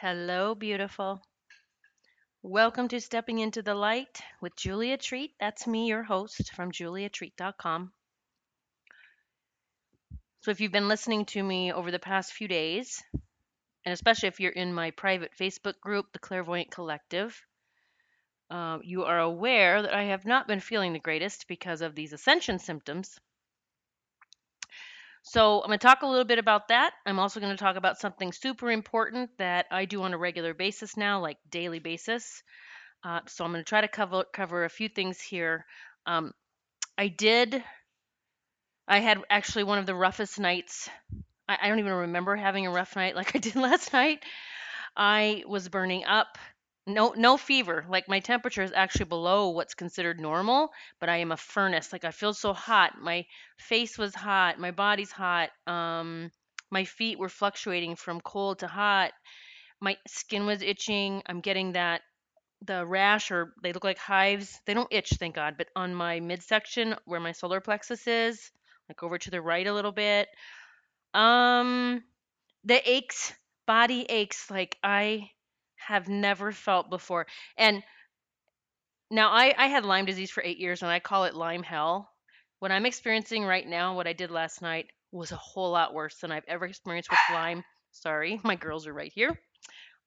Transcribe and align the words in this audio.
Hello, 0.00 0.54
beautiful. 0.54 1.20
Welcome 2.40 2.86
to 2.86 3.00
Stepping 3.00 3.40
into 3.40 3.62
the 3.62 3.74
Light 3.74 4.20
with 4.40 4.54
Julia 4.54 4.96
Treat. 4.96 5.32
That's 5.40 5.66
me, 5.66 5.88
your 5.88 6.04
host 6.04 6.52
from 6.54 6.70
juliatreat.com. 6.70 7.90
So, 10.42 10.52
if 10.52 10.60
you've 10.60 10.70
been 10.70 10.86
listening 10.86 11.24
to 11.26 11.42
me 11.42 11.72
over 11.72 11.90
the 11.90 11.98
past 11.98 12.32
few 12.32 12.46
days, 12.46 13.02
and 13.84 13.92
especially 13.92 14.28
if 14.28 14.38
you're 14.38 14.52
in 14.52 14.72
my 14.72 14.92
private 14.92 15.32
Facebook 15.36 15.80
group, 15.80 16.12
the 16.12 16.20
Clairvoyant 16.20 16.70
Collective, 16.70 17.36
uh, 18.50 18.78
you 18.84 19.02
are 19.02 19.18
aware 19.18 19.82
that 19.82 19.94
I 19.94 20.04
have 20.04 20.24
not 20.24 20.46
been 20.46 20.60
feeling 20.60 20.92
the 20.92 21.00
greatest 21.00 21.48
because 21.48 21.80
of 21.80 21.96
these 21.96 22.12
ascension 22.12 22.60
symptoms. 22.60 23.18
So, 25.30 25.60
I'm 25.60 25.68
going 25.68 25.78
to 25.78 25.86
talk 25.86 26.02
a 26.02 26.06
little 26.06 26.24
bit 26.24 26.38
about 26.38 26.68
that. 26.68 26.92
I'm 27.04 27.18
also 27.18 27.38
going 27.38 27.52
to 27.54 27.62
talk 27.62 27.76
about 27.76 27.98
something 27.98 28.32
super 28.32 28.70
important 28.70 29.30
that 29.38 29.66
I 29.70 29.84
do 29.84 30.02
on 30.02 30.14
a 30.14 30.18
regular 30.18 30.54
basis 30.54 30.96
now, 30.96 31.20
like 31.20 31.36
daily 31.50 31.80
basis. 31.80 32.42
Uh, 33.04 33.20
so, 33.26 33.44
I'm 33.44 33.52
going 33.52 33.62
to 33.62 33.68
try 33.68 33.82
to 33.82 33.88
cover 33.88 34.24
cover 34.32 34.64
a 34.64 34.70
few 34.70 34.88
things 34.88 35.20
here. 35.20 35.66
Um, 36.06 36.32
I 36.96 37.08
did. 37.08 37.62
I 38.88 39.00
had 39.00 39.22
actually 39.28 39.64
one 39.64 39.78
of 39.78 39.86
the 39.86 39.94
roughest 39.94 40.40
nights. 40.40 40.88
I, 41.46 41.58
I 41.62 41.68
don't 41.68 41.78
even 41.78 41.92
remember 41.92 42.34
having 42.36 42.66
a 42.66 42.70
rough 42.70 42.96
night 42.96 43.14
like 43.14 43.34
I 43.36 43.38
did 43.38 43.54
last 43.56 43.92
night. 43.92 44.24
I 44.96 45.44
was 45.46 45.68
burning 45.68 46.04
up. 46.04 46.38
No, 46.88 47.12
no 47.16 47.36
fever. 47.36 47.84
Like 47.88 48.08
my 48.08 48.20
temperature 48.20 48.62
is 48.62 48.72
actually 48.74 49.04
below 49.04 49.50
what's 49.50 49.74
considered 49.74 50.18
normal, 50.20 50.70
but 51.00 51.08
I 51.08 51.18
am 51.18 51.32
a 51.32 51.36
furnace. 51.36 51.92
Like 51.92 52.04
I 52.04 52.10
feel 52.10 52.34
so 52.34 52.52
hot. 52.54 53.00
My 53.00 53.26
face 53.58 53.98
was 53.98 54.14
hot. 54.14 54.58
My 54.58 54.70
body's 54.70 55.12
hot. 55.12 55.50
Um, 55.66 56.30
my 56.70 56.84
feet 56.84 57.18
were 57.18 57.28
fluctuating 57.28 57.96
from 57.96 58.20
cold 58.20 58.60
to 58.60 58.66
hot. 58.66 59.12
My 59.80 59.96
skin 60.06 60.46
was 60.46 60.62
itching. 60.62 61.22
I'm 61.26 61.40
getting 61.40 61.72
that 61.72 62.02
the 62.62 62.84
rash 62.86 63.30
or 63.30 63.54
they 63.62 63.72
look 63.72 63.84
like 63.84 63.98
hives. 63.98 64.60
They 64.66 64.74
don't 64.74 64.92
itch, 64.92 65.10
thank 65.18 65.34
God, 65.34 65.54
but 65.58 65.68
on 65.76 65.94
my 65.94 66.20
midsection 66.20 66.96
where 67.04 67.20
my 67.20 67.32
solar 67.32 67.60
plexus 67.60 68.06
is, 68.06 68.50
like 68.88 69.02
over 69.02 69.18
to 69.18 69.30
the 69.30 69.40
right 69.42 69.66
a 69.66 69.74
little 69.74 69.92
bit. 69.92 70.28
Um, 71.14 72.02
the 72.64 72.80
aches, 72.90 73.32
body 73.66 74.06
aches, 74.08 74.50
like 74.50 74.76
I 74.82 75.30
have 75.86 76.08
never 76.08 76.52
felt 76.52 76.90
before. 76.90 77.26
And 77.56 77.82
now 79.10 79.30
I, 79.30 79.54
I 79.56 79.66
had 79.68 79.84
Lyme 79.84 80.04
disease 80.04 80.30
for 80.30 80.42
eight 80.42 80.58
years 80.58 80.82
and 80.82 80.90
I 80.90 81.00
call 81.00 81.24
it 81.24 81.34
Lyme 81.34 81.62
hell. 81.62 82.10
What 82.58 82.72
I'm 82.72 82.86
experiencing 82.86 83.44
right 83.44 83.66
now, 83.66 83.94
what 83.94 84.06
I 84.06 84.12
did 84.12 84.30
last 84.30 84.62
night, 84.62 84.86
was 85.12 85.32
a 85.32 85.36
whole 85.36 85.70
lot 85.70 85.94
worse 85.94 86.16
than 86.16 86.32
I've 86.32 86.44
ever 86.48 86.66
experienced 86.66 87.10
with 87.10 87.20
Lyme. 87.30 87.64
Sorry, 87.92 88.40
my 88.44 88.56
girls 88.56 88.86
are 88.86 88.92
right 88.92 89.12
here. 89.14 89.38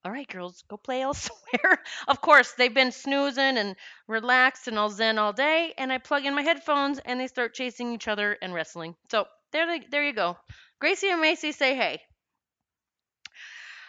All 0.04 0.12
right, 0.12 0.28
girls, 0.28 0.62
go 0.68 0.76
play 0.76 1.02
elsewhere. 1.02 1.78
of 2.08 2.20
course, 2.20 2.52
they've 2.52 2.74
been 2.74 2.90
snoozing 2.90 3.56
and 3.56 3.76
relaxed 4.08 4.66
and 4.66 4.78
all 4.78 4.90
zen 4.90 5.18
all 5.18 5.32
day, 5.32 5.74
and 5.78 5.92
I 5.92 5.98
plug 5.98 6.26
in 6.26 6.34
my 6.34 6.42
headphones 6.42 6.98
and 6.98 7.20
they 7.20 7.28
start 7.28 7.54
chasing 7.54 7.92
each 7.92 8.08
other 8.08 8.36
and 8.42 8.52
wrestling. 8.52 8.96
So 9.10 9.26
there, 9.52 9.66
they, 9.66 9.86
there 9.90 10.04
you 10.04 10.12
go. 10.12 10.36
Gracie 10.80 11.10
and 11.10 11.20
Macy 11.20 11.52
say 11.52 11.76
hey. 11.76 12.02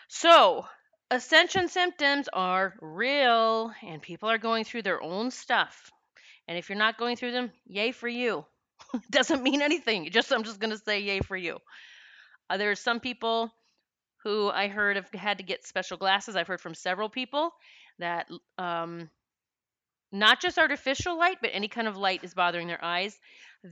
So, 0.08 0.66
ascension 1.16 1.68
symptoms 1.68 2.30
are 2.34 2.74
real, 2.82 3.72
and 3.82 4.02
people 4.02 4.30
are 4.30 4.38
going 4.38 4.64
through 4.64 4.84
their 4.84 5.02
own 5.02 5.32
stuff. 5.32 5.92
And 6.48 6.58
if 6.58 6.70
you're 6.70 6.78
not 6.78 6.98
going 6.98 7.16
through 7.16 7.32
them, 7.32 7.52
yay 7.66 7.92
for 7.92 8.08
you. 8.08 8.46
Doesn't 9.12 9.44
mean 9.44 9.62
anything. 9.62 10.10
Just 10.12 10.32
I'm 10.32 10.44
just 10.44 10.60
gonna 10.60 10.78
say 10.78 11.00
yay 11.00 11.20
for 11.22 11.38
you. 11.38 11.58
Uh, 12.50 12.58
there 12.58 12.72
are 12.72 12.76
some 12.76 13.00
people 13.00 13.52
who 14.24 14.50
I 14.50 14.68
heard 14.68 14.96
have 14.96 15.10
had 15.14 15.38
to 15.40 15.44
get 15.44 15.66
special 15.66 15.98
glasses. 15.98 16.36
I've 16.36 16.48
heard 16.48 16.62
from 16.62 16.74
several 16.76 17.10
people 17.10 17.52
that 18.00 18.28
um, 18.58 19.10
not 20.12 20.42
just 20.42 20.58
artificial 20.58 21.18
light, 21.18 21.38
but 21.42 21.52
any 21.54 21.68
kind 21.68 21.88
of 21.88 21.98
light 21.98 22.24
is 22.24 22.34
bothering 22.34 22.68
their 22.68 22.84
eyes. 22.84 23.20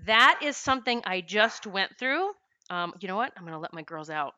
That 0.06 0.40
is 0.44 0.58
something 0.58 1.02
I 1.06 1.22
just 1.22 1.68
went 1.68 1.98
through. 1.98 2.32
Um, 2.70 2.94
you 3.00 3.08
know 3.08 3.16
what? 3.16 3.32
I'm 3.38 3.44
going 3.44 3.54
to 3.54 3.60
let 3.60 3.74
my 3.74 3.84
girls 3.84 4.10
out. 4.10 4.34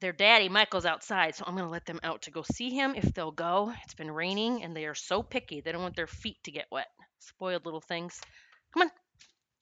Their 0.00 0.12
daddy, 0.12 0.48
Michael's 0.48 0.86
outside, 0.86 1.34
so 1.34 1.44
I'm 1.46 1.56
to 1.66 1.66
let 1.66 1.86
them 1.86 1.98
out 2.04 2.22
to 2.22 2.30
go 2.30 2.42
see 2.42 2.70
him 2.70 2.94
if 2.94 3.12
they'll 3.14 3.32
go. 3.32 3.72
It's 3.82 3.94
been 3.94 4.10
raining 4.10 4.62
and 4.62 4.76
they 4.76 4.86
are 4.86 4.94
so 4.94 5.22
picky. 5.22 5.60
They 5.60 5.72
don't 5.72 5.82
want 5.82 5.96
their 5.96 6.06
feet 6.06 6.36
to 6.44 6.52
get 6.52 6.66
wet. 6.70 6.86
Spoiled 7.18 7.64
little 7.64 7.80
things. 7.80 8.20
Come 8.72 8.82
on. 8.82 8.90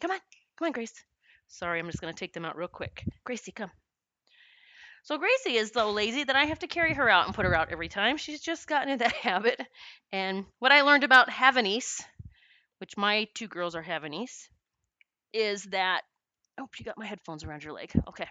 Come 0.02 0.10
on. 0.10 0.18
Come 0.58 0.66
on, 0.66 0.72
Grace. 0.72 0.92
Sorry, 1.48 1.78
I'm 1.78 1.86
just 1.86 2.02
to 2.02 2.12
take 2.12 2.34
them 2.34 2.44
out 2.44 2.56
real 2.56 2.68
quick. 2.68 3.04
Gracie, 3.24 3.52
come. 3.52 3.70
So 5.04 5.18
Gracie 5.18 5.56
is 5.56 5.70
so 5.70 5.92
lazy 5.92 6.24
that 6.24 6.36
I 6.36 6.46
have 6.46 6.58
to 6.58 6.66
carry 6.66 6.92
her 6.92 7.08
out 7.08 7.26
and 7.26 7.34
put 7.34 7.46
her 7.46 7.54
out 7.54 7.70
every 7.70 7.88
time. 7.88 8.16
She's 8.16 8.40
just 8.40 8.66
gotten 8.66 8.88
in 8.88 8.98
that 9.00 9.12
habit. 9.12 9.60
And 10.12 10.44
what 10.58 10.72
I 10.72 10.82
learned 10.82 11.04
about 11.04 11.30
Havanese, 11.30 12.02
which 12.78 12.96
my 12.96 13.28
two 13.34 13.46
girls 13.48 13.74
are 13.74 13.84
Havanese, 13.84 14.48
is 15.32 15.64
that 15.64 16.02
oh, 16.58 16.68
you 16.78 16.84
got 16.84 16.98
my 16.98 17.06
headphones 17.06 17.44
around 17.44 17.62
your 17.62 17.72
leg. 17.72 17.90
Okay. 18.08 18.26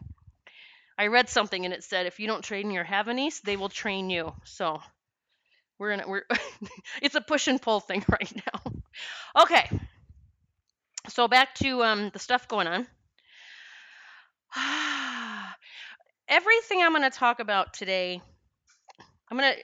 I 0.97 1.07
read 1.07 1.29
something 1.29 1.66
and 1.66 1.73
it 1.73 1.83
said 1.83 2.06
if 2.06 2.19
you 2.19 2.28
don't 2.28 2.44
train 2.44 2.72
your 2.72 2.85
Havanese, 2.85 3.41
they 3.41 3.57
will 3.57 3.69
train 3.69 4.09
you. 4.09 4.33
So 4.45 4.81
we're 5.78 5.91
in 5.91 6.01
we're 6.07 6.23
it's 7.01 7.16
a 7.16 7.22
push 7.22 7.47
and 7.47 7.61
pull 7.61 7.79
thing 7.79 8.03
right 8.09 8.33
now. 8.35 8.72
Okay. 9.44 9.69
So 11.09 11.28
back 11.28 11.53
to 11.55 11.84
um, 11.84 12.09
the 12.11 12.19
stuff 12.19 12.47
going 12.47 12.67
on. 12.67 12.88
Everything 16.28 16.81
I'm 16.81 16.91
going 16.91 17.03
to 17.03 17.16
talk 17.16 17.39
about 17.39 17.73
today, 17.73 18.22
I'm 19.29 19.38
going 19.38 19.53
to 19.53 19.61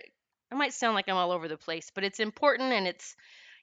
I 0.52 0.56
might 0.56 0.74
sound 0.74 0.96
like 0.96 1.08
I'm 1.08 1.16
all 1.16 1.32
over 1.32 1.48
the 1.48 1.58
place, 1.58 1.92
but 1.96 2.04
it's 2.04 2.20
important 2.20 2.74
and 2.74 2.88
it's 2.88 3.16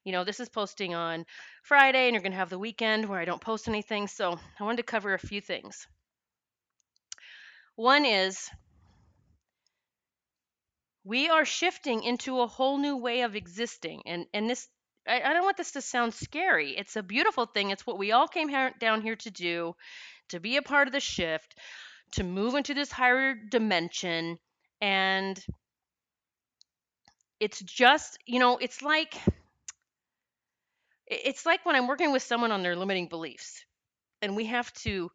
you 0.04 0.12
know, 0.12 0.24
this 0.24 0.40
is 0.40 0.48
posting 0.48 0.94
on 0.94 1.26
Friday 1.62 2.06
and 2.06 2.14
you're 2.14 2.22
going 2.22 2.32
to 2.32 2.38
have 2.38 2.48
the 2.48 2.58
weekend 2.58 3.06
where 3.06 3.20
I 3.20 3.26
don't 3.26 3.42
post 3.42 3.68
anything, 3.68 4.06
so 4.06 4.38
I 4.58 4.64
wanted 4.64 4.78
to 4.78 4.82
cover 4.84 5.12
a 5.12 5.18
few 5.18 5.42
things. 5.42 5.86
One 7.78 8.04
is 8.04 8.50
we 11.04 11.28
are 11.28 11.44
shifting 11.44 12.02
into 12.02 12.40
a 12.40 12.48
whole 12.48 12.76
new 12.76 12.96
way 12.96 13.20
of 13.20 13.36
existing 13.36 14.02
and 14.04 14.26
and 14.34 14.50
this 14.50 14.66
I, 15.06 15.20
I 15.20 15.32
don't 15.32 15.44
want 15.44 15.58
this 15.58 15.70
to 15.70 15.80
sound 15.80 16.12
scary. 16.12 16.76
It's 16.76 16.96
a 16.96 17.04
beautiful 17.04 17.46
thing. 17.46 17.70
It's 17.70 17.86
what 17.86 17.96
we 17.96 18.10
all 18.10 18.26
came 18.26 18.50
down 18.80 19.02
here 19.02 19.14
to 19.14 19.30
do, 19.30 19.76
to 20.30 20.40
be 20.40 20.56
a 20.56 20.62
part 20.62 20.88
of 20.88 20.92
the 20.92 20.98
shift, 20.98 21.54
to 22.14 22.24
move 22.24 22.56
into 22.56 22.74
this 22.74 22.90
higher 22.90 23.36
dimension. 23.36 24.40
And 24.80 25.38
it's 27.38 27.60
just, 27.60 28.18
you 28.26 28.40
know, 28.40 28.56
it's 28.56 28.82
like 28.82 29.14
it's 31.06 31.46
like 31.46 31.64
when 31.64 31.76
I'm 31.76 31.86
working 31.86 32.10
with 32.10 32.24
someone 32.24 32.50
on 32.50 32.64
their 32.64 32.74
limiting 32.74 33.06
beliefs. 33.06 33.64
And 34.20 34.34
we 34.34 34.46
have 34.46 34.72
to 34.82 35.12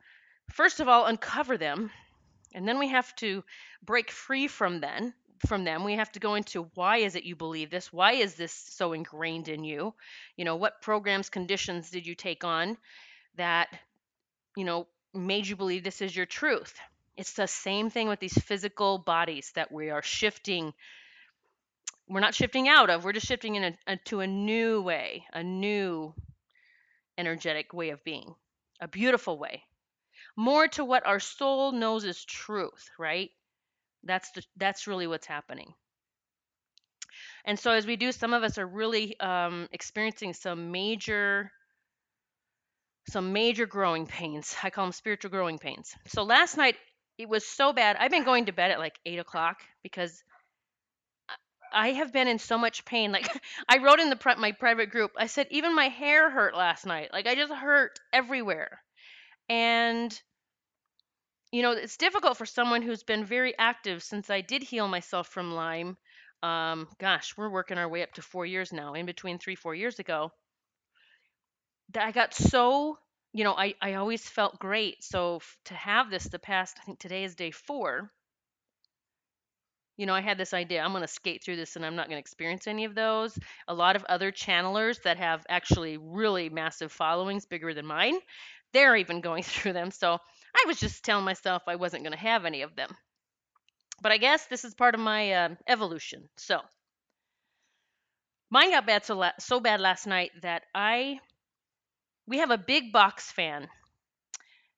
first 0.53 0.79
of 0.79 0.87
all 0.87 1.07
uncover 1.07 1.57
them, 1.57 1.91
and 2.53 2.67
then 2.67 2.79
we 2.79 2.89
have 2.89 3.15
to 3.17 3.43
break 3.83 4.11
free 4.11 4.47
from 4.47 4.79
them 4.79 5.13
from 5.47 5.65
them. 5.65 5.83
We 5.83 5.95
have 5.95 6.11
to 6.13 6.19
go 6.19 6.35
into 6.35 6.69
why 6.75 6.97
is 6.97 7.15
it 7.15 7.23
you 7.23 7.35
believe 7.35 7.69
this? 7.69 7.91
Why 7.91 8.13
is 8.13 8.35
this 8.35 8.53
so 8.53 8.93
ingrained 8.93 9.49
in 9.49 9.63
you? 9.63 9.93
You 10.37 10.45
know 10.45 10.55
what 10.55 10.81
programs 10.81 11.29
conditions 11.29 11.89
did 11.89 12.07
you 12.07 12.15
take 12.15 12.43
on 12.43 12.77
that 13.35 13.67
you 14.55 14.63
know 14.63 14.87
made 15.13 15.47
you 15.47 15.55
believe 15.55 15.83
this 15.83 16.01
is 16.01 16.15
your 16.15 16.25
truth? 16.25 16.73
It's 17.15 17.33
the 17.33 17.47
same 17.47 17.89
thing 17.89 18.07
with 18.07 18.19
these 18.19 18.33
physical 18.33 18.97
bodies 18.97 19.51
that 19.55 19.71
we 19.71 19.89
are 19.89 20.01
shifting 20.01 20.73
we're 22.09 22.19
not 22.19 22.35
shifting 22.35 22.67
out 22.67 22.89
of 22.89 23.03
we're 23.03 23.13
just 23.13 23.27
shifting 23.27 23.55
in 23.55 23.63
a, 23.63 23.99
a 24.19 24.27
new 24.27 24.81
way 24.81 25.25
a 25.33 25.43
new 25.43 26.13
energetic 27.17 27.73
way 27.73 27.89
of 27.89 28.03
being 28.03 28.35
a 28.81 28.87
beautiful 28.87 29.37
way 29.37 29.63
more 30.35 30.67
to 30.67 30.83
what 30.83 31.05
our 31.05 31.19
soul 31.19 31.71
knows 31.71 32.03
is 32.03 32.23
truth 32.25 32.89
right 32.97 33.29
that's 34.03 34.31
the 34.31 34.43
that's 34.57 34.87
really 34.87 35.07
what's 35.07 35.27
happening 35.27 35.73
and 37.45 37.59
so 37.59 37.71
as 37.71 37.85
we 37.85 37.95
do 37.95 38.11
some 38.11 38.33
of 38.33 38.43
us 38.43 38.57
are 38.57 38.65
really 38.65 39.19
um, 39.19 39.67
experiencing 39.71 40.33
some 40.33 40.71
major 40.71 41.51
some 43.09 43.33
major 43.33 43.65
growing 43.65 44.07
pains 44.07 44.55
i 44.63 44.69
call 44.69 44.85
them 44.85 44.91
spiritual 44.91 45.31
growing 45.31 45.59
pains 45.59 45.93
so 46.07 46.23
last 46.23 46.57
night 46.57 46.75
it 47.17 47.29
was 47.29 47.45
so 47.45 47.73
bad 47.73 47.95
i've 47.99 48.11
been 48.11 48.23
going 48.23 48.45
to 48.45 48.53
bed 48.53 48.71
at 48.71 48.79
like 48.79 48.97
eight 49.05 49.19
o'clock 49.19 49.57
because 49.83 50.23
I 51.75 51.93
have 51.93 52.13
been 52.13 52.27
in 52.27 52.37
so 52.37 52.57
much 52.57 52.85
pain. 52.85 53.11
Like 53.11 53.27
I 53.67 53.79
wrote 53.79 53.99
in 53.99 54.09
the 54.09 54.35
my 54.37 54.51
private 54.51 54.91
group, 54.91 55.11
I 55.17 55.25
said 55.25 55.47
even 55.49 55.75
my 55.75 55.89
hair 55.89 56.29
hurt 56.29 56.55
last 56.55 56.85
night. 56.85 57.09
Like 57.11 57.27
I 57.27 57.35
just 57.35 57.51
hurt 57.51 57.99
everywhere. 58.13 58.81
And 59.49 60.21
you 61.53 61.63
know, 61.63 61.71
it's 61.71 61.97
difficult 61.97 62.37
for 62.37 62.45
someone 62.45 62.81
who's 62.81 63.03
been 63.03 63.25
very 63.25 63.57
active 63.57 64.03
since 64.03 64.29
I 64.29 64.41
did 64.41 64.63
heal 64.63 64.89
myself 64.89 65.29
from 65.29 65.53
Lyme. 65.53 65.97
Um, 66.43 66.89
gosh, 66.99 67.37
we're 67.37 67.49
working 67.49 67.77
our 67.79 67.87
way 67.89 68.03
up 68.03 68.13
to 68.15 68.21
four 68.21 68.45
years 68.45 68.73
now, 68.73 68.93
in 68.95 69.05
between 69.05 69.39
three, 69.39 69.55
four 69.55 69.75
years 69.75 69.99
ago. 69.99 70.33
That 71.91 72.05
I 72.05 72.11
got 72.11 72.33
so, 72.33 72.99
you 73.31 73.45
know, 73.45 73.53
I, 73.53 73.75
I 73.81 73.93
always 73.93 74.27
felt 74.27 74.59
great. 74.59 75.01
So 75.01 75.37
f- 75.37 75.57
to 75.65 75.73
have 75.75 76.09
this 76.09 76.25
the 76.25 76.37
past, 76.39 76.77
I 76.81 76.83
think 76.83 76.99
today 76.99 77.23
is 77.23 77.35
day 77.35 77.51
four. 77.51 78.11
you 79.97 80.05
know, 80.07 80.15
I 80.15 80.21
had 80.21 80.37
this 80.37 80.53
idea 80.53 80.81
I'm 80.81 80.91
going 80.91 81.03
to 81.03 81.07
skate 81.07 81.43
through 81.43 81.57
this 81.57 81.75
and 81.75 81.85
I'm 81.85 81.95
not 81.95 82.07
going 82.07 82.15
to 82.17 82.19
experience 82.21 82.67
any 82.67 82.85
of 82.85 82.95
those. 82.95 83.37
A 83.67 83.73
lot 83.73 83.95
of 83.95 84.03
other 84.05 84.31
channelers 84.31 85.01
that 85.03 85.17
have 85.17 85.45
actually 85.49 85.97
really 85.97 86.49
massive 86.49 86.91
followings, 86.91 87.45
bigger 87.45 87.73
than 87.73 87.85
mine, 87.85 88.17
they're 88.73 88.95
even 88.95 89.21
going 89.21 89.43
through 89.43 89.73
them. 89.73 89.91
So 89.91 90.17
I 90.55 90.63
was 90.67 90.79
just 90.79 91.03
telling 91.05 91.25
myself 91.25 91.63
I 91.67 91.75
wasn't 91.75 92.03
going 92.03 92.13
to 92.13 92.17
have 92.19 92.45
any 92.45 92.63
of 92.63 92.75
them. 92.75 92.97
But 94.03 94.11
I 94.11 94.17
guess 94.17 94.45
this 94.45 94.65
is 94.65 94.75
part 94.75 94.93
of 94.93 95.01
my 95.01 95.31
uh, 95.33 95.55
evolution. 95.67 96.29
So 96.37 96.61
mine 98.49 98.71
got 98.71 98.85
bad 98.85 99.03
so, 99.03 99.15
la- 99.17 99.33
so 99.39 99.59
bad 99.59 99.81
last 99.81 100.07
night 100.07 100.31
that 100.41 100.63
I, 100.73 101.19
we 102.27 102.39
have 102.39 102.51
a 102.51 102.57
big 102.57 102.91
box 102.91 103.31
fan 103.31 103.69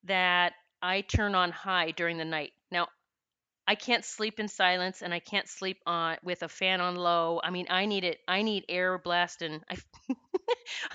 that 0.06 0.54
I 0.82 1.02
turn 1.02 1.36
on 1.36 1.52
high 1.52 1.92
during 1.92 2.18
the 2.18 2.26
night. 2.26 2.52
Now, 2.72 2.88
I 3.68 3.76
can't 3.76 4.06
sleep 4.06 4.40
in 4.40 4.48
silence 4.50 5.02
and 5.04 5.14
I 5.14 5.20
can't 5.20 5.48
sleep 5.50 5.80
on 5.86 6.18
with 6.24 6.44
a 6.44 6.50
fan 6.50 6.82
on 6.82 6.96
low. 6.96 7.42
I 7.44 7.52
mean, 7.52 7.68
I 7.70 7.86
need 7.86 8.04
it. 8.04 8.20
I 8.28 8.42
need 8.44 8.66
air 8.70 8.98
blasting. 9.00 9.62
I 9.70 9.78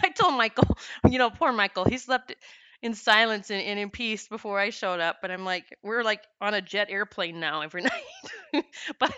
I 0.02 0.10
told 0.10 0.34
Michael, 0.34 0.76
you 1.08 1.18
know, 1.18 1.30
poor 1.30 1.52
Michael, 1.52 1.84
he 1.84 1.98
slept 1.98 2.34
in 2.82 2.94
silence 2.94 3.50
and, 3.50 3.60
and 3.62 3.78
in 3.78 3.90
peace 3.90 4.28
before 4.28 4.58
I 4.58 4.70
showed 4.70 5.00
up. 5.00 5.18
But 5.22 5.30
I'm 5.30 5.44
like, 5.44 5.64
we're 5.82 6.02
like 6.02 6.22
on 6.40 6.54
a 6.54 6.62
jet 6.62 6.88
airplane 6.90 7.40
now 7.40 7.62
every 7.62 7.82
night. 8.54 8.64
but 8.98 9.14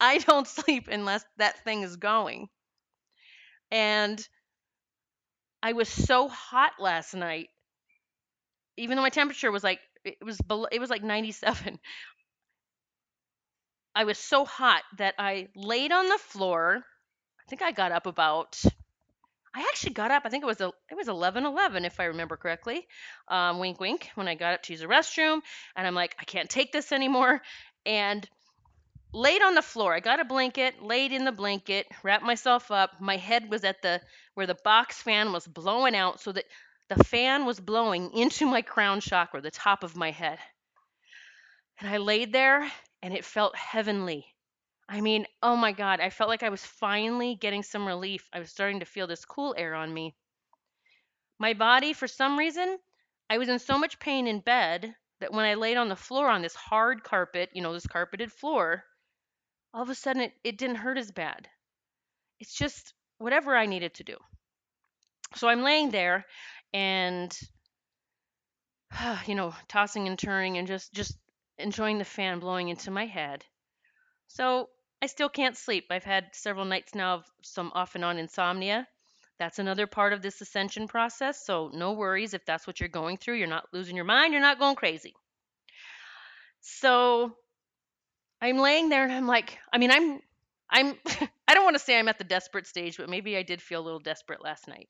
I 0.00 0.18
don't 0.18 0.46
sleep 0.46 0.88
unless 0.90 1.24
that 1.38 1.62
thing 1.64 1.82
is 1.82 1.96
going. 1.96 2.48
And 3.72 4.26
I 5.62 5.72
was 5.72 5.88
so 5.88 6.28
hot 6.28 6.78
last 6.78 7.14
night, 7.14 7.48
even 8.76 8.96
though 8.96 9.02
my 9.02 9.10
temperature 9.10 9.50
was 9.50 9.62
like 9.64 9.80
it 10.04 10.16
was 10.24 10.38
below, 10.40 10.66
it 10.70 10.80
was 10.80 10.90
like 10.90 11.02
97. 11.02 11.78
I 13.94 14.02
was 14.02 14.18
so 14.18 14.44
hot 14.44 14.82
that 14.96 15.14
I 15.16 15.46
laid 15.54 15.92
on 15.92 16.08
the 16.08 16.18
floor. 16.18 16.84
I 17.40 17.44
think 17.48 17.62
I 17.62 17.72
got 17.72 17.92
up 17.92 18.06
about. 18.06 18.60
I 19.54 19.60
actually 19.62 19.94
got 19.94 20.10
up. 20.10 20.22
I 20.24 20.28
think 20.28 20.44
it 20.44 20.46
was 20.46 20.60
a, 20.60 20.72
it 20.90 20.96
was 20.96 21.08
11:11 21.08 21.84
if 21.84 21.98
I 21.98 22.04
remember 22.04 22.36
correctly. 22.36 22.86
Um, 23.28 23.58
wink, 23.58 23.80
wink. 23.80 24.10
When 24.14 24.28
I 24.28 24.34
got 24.34 24.54
up 24.54 24.62
to 24.64 24.72
use 24.72 24.80
the 24.80 24.86
restroom, 24.86 25.40
and 25.76 25.86
I'm 25.86 25.94
like, 25.94 26.14
I 26.20 26.24
can't 26.24 26.48
take 26.48 26.72
this 26.72 26.92
anymore, 26.92 27.42
and 27.84 28.28
laid 29.12 29.42
on 29.42 29.54
the 29.54 29.62
floor. 29.62 29.92
I 29.94 30.00
got 30.00 30.20
a 30.20 30.24
blanket, 30.24 30.82
laid 30.82 31.12
in 31.12 31.24
the 31.24 31.32
blanket, 31.32 31.86
wrapped 32.02 32.24
myself 32.24 32.70
up. 32.70 33.00
My 33.00 33.16
head 33.16 33.50
was 33.50 33.64
at 33.64 33.82
the 33.82 34.00
where 34.34 34.46
the 34.46 34.58
box 34.62 35.02
fan 35.02 35.32
was 35.32 35.46
blowing 35.46 35.96
out, 35.96 36.20
so 36.20 36.32
that 36.32 36.44
the 36.88 37.02
fan 37.04 37.44
was 37.44 37.58
blowing 37.60 38.12
into 38.12 38.46
my 38.46 38.62
crown 38.62 39.00
chakra, 39.00 39.40
the 39.40 39.50
top 39.50 39.82
of 39.84 39.96
my 39.96 40.10
head. 40.10 40.38
And 41.78 41.88
I 41.88 41.96
laid 41.96 42.32
there 42.32 42.70
and 43.02 43.14
it 43.14 43.24
felt 43.24 43.56
heavenly. 43.56 44.26
I 44.92 45.00
mean, 45.00 45.26
oh 45.40 45.54
my 45.54 45.70
God, 45.70 46.00
I 46.00 46.10
felt 46.10 46.28
like 46.28 46.42
I 46.42 46.48
was 46.48 46.64
finally 46.64 47.36
getting 47.36 47.62
some 47.62 47.86
relief. 47.86 48.28
I 48.32 48.40
was 48.40 48.50
starting 48.50 48.80
to 48.80 48.86
feel 48.86 49.06
this 49.06 49.24
cool 49.24 49.54
air 49.56 49.72
on 49.72 49.94
me. 49.94 50.16
My 51.38 51.54
body, 51.54 51.92
for 51.92 52.08
some 52.08 52.36
reason, 52.36 52.76
I 53.30 53.38
was 53.38 53.48
in 53.48 53.60
so 53.60 53.78
much 53.78 54.00
pain 54.00 54.26
in 54.26 54.40
bed 54.40 54.92
that 55.20 55.32
when 55.32 55.44
I 55.44 55.54
laid 55.54 55.76
on 55.76 55.88
the 55.88 55.94
floor 55.94 56.28
on 56.28 56.42
this 56.42 56.56
hard 56.56 57.04
carpet, 57.04 57.50
you 57.52 57.62
know, 57.62 57.72
this 57.72 57.86
carpeted 57.86 58.32
floor, 58.32 58.82
all 59.72 59.82
of 59.82 59.90
a 59.90 59.94
sudden 59.94 60.22
it, 60.22 60.32
it 60.42 60.58
didn't 60.58 60.76
hurt 60.76 60.98
as 60.98 61.12
bad. 61.12 61.48
It's 62.40 62.52
just 62.52 62.92
whatever 63.18 63.56
I 63.56 63.66
needed 63.66 63.94
to 63.94 64.04
do. 64.04 64.16
So 65.36 65.48
I'm 65.48 65.62
laying 65.62 65.90
there 65.90 66.26
and 66.74 67.38
you 69.26 69.36
know, 69.36 69.54
tossing 69.68 70.08
and 70.08 70.18
turning 70.18 70.58
and 70.58 70.66
just 70.66 70.92
just 70.92 71.16
enjoying 71.58 71.98
the 71.98 72.04
fan 72.04 72.40
blowing 72.40 72.70
into 72.70 72.90
my 72.90 73.06
head. 73.06 73.44
So 74.26 74.68
I 75.02 75.06
still 75.06 75.28
can't 75.28 75.56
sleep. 75.56 75.86
I've 75.90 76.04
had 76.04 76.34
several 76.34 76.64
nights 76.64 76.94
now 76.94 77.14
of 77.14 77.24
some 77.42 77.72
off 77.74 77.94
and 77.94 78.04
on 78.04 78.18
insomnia. 78.18 78.86
That's 79.38 79.58
another 79.58 79.86
part 79.86 80.12
of 80.12 80.20
this 80.20 80.40
ascension 80.42 80.86
process. 80.86 81.46
So 81.46 81.70
no 81.72 81.92
worries 81.92 82.34
if 82.34 82.44
that's 82.44 82.66
what 82.66 82.78
you're 82.78 82.90
going 82.90 83.16
through. 83.16 83.36
You're 83.36 83.46
not 83.48 83.72
losing 83.72 83.96
your 83.96 84.04
mind. 84.04 84.32
You're 84.32 84.42
not 84.42 84.58
going 84.58 84.76
crazy. 84.76 85.14
So 86.60 87.34
I'm 88.42 88.58
laying 88.58 88.90
there 88.90 89.02
and 89.02 89.12
I'm 89.12 89.26
like, 89.26 89.58
I 89.72 89.78
mean, 89.78 89.90
I'm, 89.90 90.20
I'm, 90.68 90.94
I 91.48 91.54
don't 91.54 91.64
want 91.64 91.76
to 91.76 91.82
say 91.82 91.98
I'm 91.98 92.08
at 92.08 92.18
the 92.18 92.24
desperate 92.24 92.66
stage, 92.66 92.98
but 92.98 93.08
maybe 93.08 93.36
I 93.36 93.42
did 93.42 93.62
feel 93.62 93.80
a 93.80 93.84
little 93.84 94.00
desperate 94.00 94.44
last 94.44 94.68
night. 94.68 94.88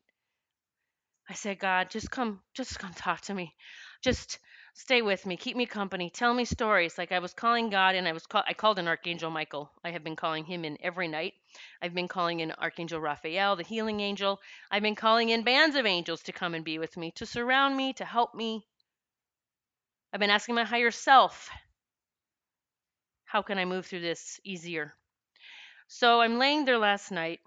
I 1.29 1.35
said, 1.35 1.61
God, 1.61 1.91
just 1.91 2.11
come, 2.11 2.41
just 2.55 2.77
come 2.81 2.93
talk 2.93 3.21
to 3.23 3.35
me. 3.35 3.55
Just 4.03 4.41
stay 4.81 5.03
with 5.03 5.27
me, 5.27 5.37
keep 5.37 5.59
me 5.59 5.67
company, 5.67 6.09
tell 6.09 6.33
me 6.33 6.47
stories. 6.47 6.97
Like 6.97 7.13
I 7.13 7.19
was 7.19 7.35
calling 7.35 7.69
God 7.69 7.95
and 7.95 8.09
I 8.09 8.13
was 8.13 8.27
call- 8.27 8.45
I 8.47 8.55
called 8.55 8.79
an 8.79 8.89
Archangel 8.89 9.31
Michael. 9.31 9.71
I 9.85 9.91
have 9.91 10.03
been 10.03 10.17
calling 10.17 10.47
him 10.47 10.65
in 10.65 10.79
every 10.81 11.07
night. 11.07 11.35
I've 11.83 11.93
been 11.93 12.09
calling 12.09 12.41
in 12.41 12.51
Archangel 12.53 12.99
Raphael, 12.99 13.57
the 13.57 13.63
healing 13.63 14.01
angel. 14.01 14.41
I've 14.71 14.83
been 14.83 14.95
calling 14.95 15.29
in 15.29 15.43
bands 15.45 15.77
of 15.77 15.85
angels 15.85 16.23
to 16.23 16.33
come 16.33 16.55
and 16.55 16.65
be 16.65 16.79
with 16.79 16.97
me, 16.97 17.11
to 17.17 17.27
surround 17.27 17.77
me, 17.77 17.93
to 17.95 18.07
help 18.07 18.35
me. 18.35 18.67
I've 20.13 20.21
been 20.21 20.31
asking 20.31 20.55
my 20.55 20.65
higher 20.65 20.91
self, 20.91 21.51
how 23.25 23.43
can 23.43 23.59
I 23.59 23.65
move 23.65 23.87
through 23.87 24.01
this 24.01 24.41
easier? 24.45 24.95
So 25.89 26.21
I'm 26.23 26.39
laying 26.39 26.65
there 26.65 26.79
last 26.79 27.11
night, 27.11 27.41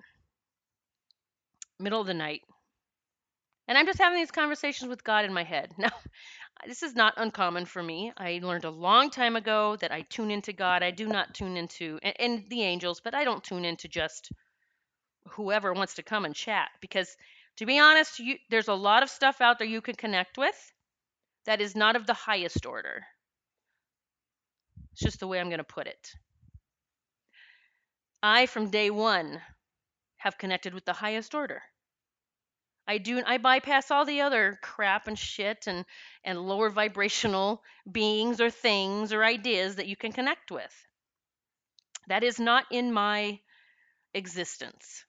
middle 1.80 2.02
of 2.02 2.08
the 2.08 2.14
night, 2.14 2.42
and 3.68 3.78
I'm 3.78 3.86
just 3.86 4.00
having 4.00 4.18
these 4.20 4.32
conversations 4.32 4.90
with 4.90 5.04
God 5.04 5.26
in 5.26 5.34
my 5.34 5.44
head. 5.44 5.74
Now, 5.78 5.92
this 6.68 6.84
is 6.84 6.96
not 6.96 7.14
uncommon 7.18 7.66
for 7.66 7.82
me. 7.82 8.12
I 8.18 8.40
learned 8.42 8.66
a 8.66 8.70
long 8.70 9.10
time 9.10 9.36
ago 9.36 9.76
that 9.78 9.92
I 9.92 10.02
tune 10.02 10.32
into 10.32 10.54
God. 10.54 10.84
I 10.84 10.92
do 10.92 11.08
not 11.08 11.34
tune 11.34 11.58
into 11.58 12.00
and, 12.04 12.16
and 12.20 12.50
the 12.50 12.64
angels, 12.64 13.02
but 13.04 13.14
I 13.14 13.24
don't 13.24 13.44
tune 13.44 13.66
into 13.66 13.88
just 13.88 14.32
whoever 15.30 15.74
wants 15.74 15.96
to 15.96 16.04
come 16.04 16.26
and 16.26 16.36
chat 16.36 16.70
because 16.82 17.16
to 17.58 17.66
be 17.66 17.80
honest, 17.80 18.20
you, 18.20 18.38
there's 18.50 18.68
a 18.68 18.74
lot 18.74 19.04
of 19.04 19.10
stuff 19.10 19.42
out 19.42 19.60
there 19.60 19.68
you 19.68 19.82
can 19.82 19.96
connect 19.96 20.38
with 20.38 20.74
that 21.46 21.62
is 21.62 21.76
not 21.76 21.96
of 21.96 22.08
the 22.08 22.14
highest 22.14 22.66
order. 22.66 23.04
It's 24.92 25.02
just 25.02 25.20
the 25.20 25.28
way 25.28 25.40
I'm 25.40 25.50
going 25.50 25.58
to 25.60 25.64
put 25.64 25.88
it. 25.88 26.12
I, 28.22 28.46
from 28.46 28.70
day 28.70 28.90
one, 28.90 29.42
have 30.18 30.38
connected 30.38 30.74
with 30.74 30.86
the 30.86 30.94
highest 30.94 31.36
order. 31.36 31.62
I 32.88 32.98
do 32.98 33.22
I 33.26 33.38
bypass 33.38 33.92
all 33.92 34.06
the 34.06 34.22
other 34.22 34.60
crap 34.62 35.08
and 35.08 35.18
shit 35.18 35.68
and 35.68 35.86
and 36.24 36.40
lower 36.40 36.70
vibrational 36.70 37.64
beings 37.92 38.42
or 38.42 38.50
things 38.50 39.14
or 39.14 39.24
ideas 39.24 39.78
that 39.78 39.88
you 39.88 39.96
can 39.96 40.12
connect 40.12 40.52
with. 40.52 40.74
That 42.08 42.24
is 42.24 42.40
not 42.40 42.66
in 42.72 42.92
my 42.92 43.40
existence. 44.14 45.06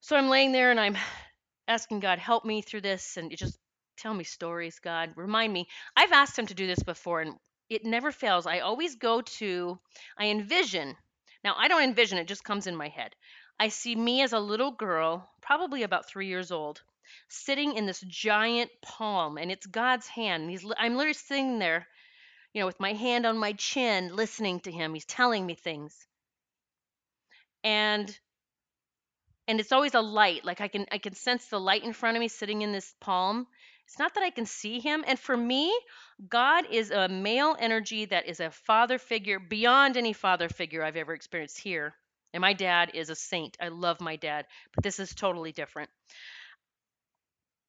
So 0.00 0.16
I'm 0.16 0.28
laying 0.28 0.52
there 0.52 0.70
and 0.70 0.80
I'm 0.80 0.96
asking 1.68 2.00
God, 2.00 2.18
help 2.18 2.44
me 2.44 2.62
through 2.62 2.82
this 2.82 3.16
and 3.16 3.36
just 3.36 3.58
tell 3.98 4.14
me 4.14 4.24
stories, 4.24 4.78
God. 4.78 5.12
Remind 5.16 5.52
me. 5.52 5.66
I've 5.96 6.12
asked 6.12 6.38
him 6.38 6.46
to 6.46 6.54
do 6.54 6.66
this 6.66 6.82
before 6.82 7.20
and 7.20 7.34
it 7.68 7.84
never 7.84 8.12
fails. 8.12 8.46
I 8.46 8.60
always 8.60 8.94
go 8.94 9.20
to 9.20 9.78
I 10.16 10.26
envision. 10.26 10.96
Now 11.44 11.54
I 11.58 11.68
don't 11.68 11.82
envision 11.82 12.18
it 12.18 12.28
just 12.28 12.44
comes 12.44 12.66
in 12.66 12.76
my 12.76 12.88
head. 12.88 13.14
I 13.60 13.68
see 13.68 13.96
me 13.96 14.22
as 14.22 14.32
a 14.32 14.38
little 14.38 14.70
girl, 14.70 15.28
probably 15.40 15.82
about 15.82 16.08
three 16.08 16.28
years 16.28 16.52
old, 16.52 16.80
sitting 17.28 17.74
in 17.74 17.86
this 17.86 18.00
giant 18.00 18.70
palm, 18.82 19.36
and 19.36 19.50
it's 19.50 19.66
God's 19.66 20.06
hand. 20.06 20.48
He's, 20.48 20.64
I'm 20.76 20.94
literally 20.94 21.14
sitting 21.14 21.58
there, 21.58 21.88
you 22.52 22.60
know, 22.60 22.66
with 22.66 22.78
my 22.78 22.92
hand 22.92 23.26
on 23.26 23.36
my 23.36 23.52
chin, 23.54 24.14
listening 24.14 24.60
to 24.60 24.70
him. 24.70 24.94
He's 24.94 25.04
telling 25.04 25.44
me 25.44 25.54
things, 25.54 26.06
and 27.64 28.16
and 29.48 29.58
it's 29.58 29.72
always 29.72 29.94
a 29.94 30.00
light. 30.00 30.44
Like 30.44 30.60
I 30.60 30.68
can 30.68 30.86
I 30.92 30.98
can 30.98 31.14
sense 31.14 31.46
the 31.46 31.58
light 31.58 31.82
in 31.82 31.92
front 31.92 32.16
of 32.16 32.20
me, 32.20 32.28
sitting 32.28 32.62
in 32.62 32.70
this 32.70 32.94
palm. 33.00 33.48
It's 33.86 33.98
not 33.98 34.14
that 34.14 34.22
I 34.22 34.30
can 34.30 34.46
see 34.46 34.78
him. 34.80 35.02
And 35.06 35.18
for 35.18 35.36
me, 35.36 35.76
God 36.28 36.66
is 36.70 36.90
a 36.90 37.08
male 37.08 37.56
energy 37.58 38.04
that 38.04 38.26
is 38.26 38.38
a 38.38 38.50
father 38.50 38.98
figure 38.98 39.40
beyond 39.40 39.96
any 39.96 40.12
father 40.12 40.48
figure 40.48 40.84
I've 40.84 40.96
ever 40.96 41.14
experienced 41.14 41.58
here 41.58 41.94
and 42.32 42.40
my 42.40 42.52
dad 42.52 42.90
is 42.94 43.10
a 43.10 43.14
saint. 43.14 43.56
I 43.60 43.68
love 43.68 44.00
my 44.00 44.16
dad, 44.16 44.46
but 44.74 44.84
this 44.84 44.98
is 44.98 45.14
totally 45.14 45.52
different. 45.52 45.90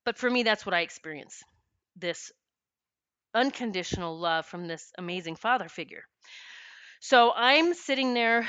But 0.05 0.17
for 0.17 0.29
me, 0.29 0.43
that's 0.43 0.65
what 0.65 0.75
I 0.75 0.81
experience 0.81 1.41
this 1.95 2.31
unconditional 3.33 4.17
love 4.17 4.45
from 4.45 4.67
this 4.67 4.91
amazing 4.97 5.35
father 5.35 5.69
figure. 5.69 6.03
So 7.01 7.31
I'm 7.33 7.73
sitting 7.73 8.13
there, 8.13 8.47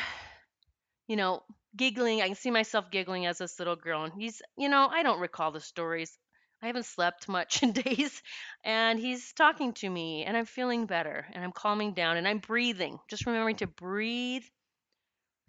you 1.06 1.16
know, 1.16 1.42
giggling. 1.76 2.22
I 2.22 2.26
can 2.26 2.36
see 2.36 2.50
myself 2.50 2.90
giggling 2.90 3.26
as 3.26 3.38
this 3.38 3.58
little 3.58 3.76
girl. 3.76 4.04
And 4.04 4.12
he's, 4.12 4.42
you 4.56 4.68
know, 4.68 4.88
I 4.90 5.02
don't 5.02 5.20
recall 5.20 5.52
the 5.52 5.60
stories. 5.60 6.16
I 6.62 6.66
haven't 6.66 6.86
slept 6.86 7.28
much 7.28 7.62
in 7.62 7.72
days. 7.72 8.22
And 8.64 8.98
he's 8.98 9.32
talking 9.32 9.72
to 9.74 9.88
me, 9.88 10.24
and 10.24 10.36
I'm 10.36 10.46
feeling 10.46 10.86
better, 10.86 11.26
and 11.32 11.44
I'm 11.44 11.52
calming 11.52 11.94
down, 11.94 12.16
and 12.16 12.26
I'm 12.26 12.38
breathing. 12.38 12.98
Just 13.08 13.26
remembering 13.26 13.56
to 13.56 13.66
breathe 13.66 14.44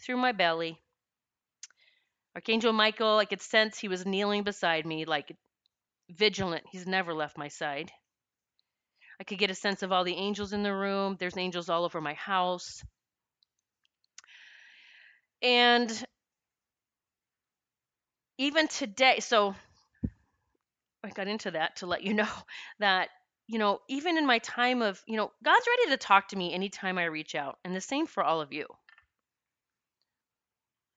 through 0.02 0.18
my 0.18 0.32
belly. 0.32 0.80
Archangel 2.36 2.74
Michael, 2.74 3.18
I 3.18 3.26
could 3.26 3.42
sense 3.42 3.78
he 3.78 3.88
was 3.88 4.06
kneeling 4.06 4.44
beside 4.44 4.86
me, 4.86 5.06
like 5.06 5.36
vigilant. 6.10 6.64
He's 6.72 6.88
never 6.88 7.14
left 7.14 7.38
my 7.38 7.50
side. 7.50 7.92
I 9.20 9.24
could 9.24 9.38
get 9.38 9.52
a 9.52 9.56
sense 9.56 9.84
of 9.84 9.92
all 9.92 10.04
the 10.04 10.16
angels 10.16 10.54
in 10.54 10.64
the 10.64 10.74
room. 10.74 11.16
There's 11.20 11.38
angels 11.38 11.70
all 11.70 11.86
over 11.86 12.02
my 12.02 12.14
house. 12.14 12.82
And 15.42 15.92
even 18.38 18.68
today, 18.68 19.20
so 19.20 19.56
I 21.04 21.10
got 21.10 21.28
into 21.28 21.52
that 21.52 21.78
to 21.78 21.86
let 21.86 22.04
you 22.04 22.14
know 22.16 22.30
that, 22.80 23.10
you 23.48 23.60
know, 23.60 23.80
even 23.90 24.18
in 24.18 24.26
my 24.26 24.40
time 24.40 24.82
of, 24.82 25.02
you 25.06 25.18
know, 25.18 25.32
God's 25.44 25.68
ready 25.68 25.92
to 25.92 25.98
talk 25.98 26.30
to 26.30 26.36
me 26.36 26.54
anytime 26.54 26.98
I 26.98 27.06
reach 27.06 27.36
out. 27.36 27.60
And 27.66 27.76
the 27.76 27.82
same 27.82 28.08
for 28.08 28.24
all 28.24 28.42
of 28.42 28.54
you. 28.54 28.66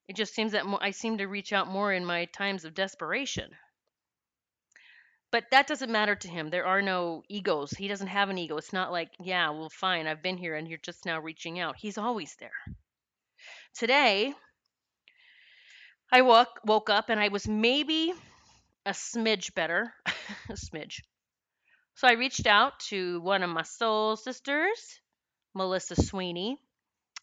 It 0.08 0.16
just 0.16 0.34
seems 0.34 0.52
that 0.52 0.64
I 0.80 0.90
seem 0.90 1.18
to 1.18 1.26
reach 1.26 1.52
out 1.52 1.68
more 1.68 1.92
in 1.92 2.04
my 2.04 2.26
times 2.26 2.64
of 2.64 2.75
desperation. 2.75 3.50
But 5.30 5.50
that 5.50 5.66
doesn't 5.66 5.90
matter 5.90 6.14
to 6.14 6.28
him. 6.28 6.50
There 6.50 6.66
are 6.66 6.82
no 6.82 7.25
egos. 7.28 7.73
He 7.73 7.88
doesn't 7.88 8.06
have 8.06 8.28
an 8.28 8.38
ego. 8.38 8.56
It's 8.56 8.73
not 8.73 8.92
like, 8.92 9.11
yeah, 9.18 9.50
well, 9.50 9.68
fine, 9.68 10.06
I've 10.06 10.23
been 10.23 10.37
here 10.37 10.54
and 10.54 10.68
you're 10.68 10.78
just 10.78 11.06
now 11.06 11.18
reaching 11.18 11.58
out. 11.58 11.76
He's 11.76 11.99
always 11.99 12.37
there. 12.38 12.76
Today, 13.75 14.32
I 16.12 16.23
woke, 16.23 16.61
woke 16.64 16.90
up 16.90 17.08
and 17.08 17.18
I 17.18 17.28
was 17.28 17.49
maybe 17.49 18.12
a 18.87 18.92
smidge 18.92 19.54
better. 19.54 19.92
a 20.49 20.52
smidge. 20.52 21.00
So 21.96 22.06
I 22.06 22.12
reached 22.12 22.46
out 22.46 22.78
to 22.90 23.20
one 23.20 23.42
of 23.42 23.50
my 23.50 23.62
soul 23.62 24.16
sisters, 24.16 25.00
Melissa 25.54 25.96
Sweeney, 25.96 26.58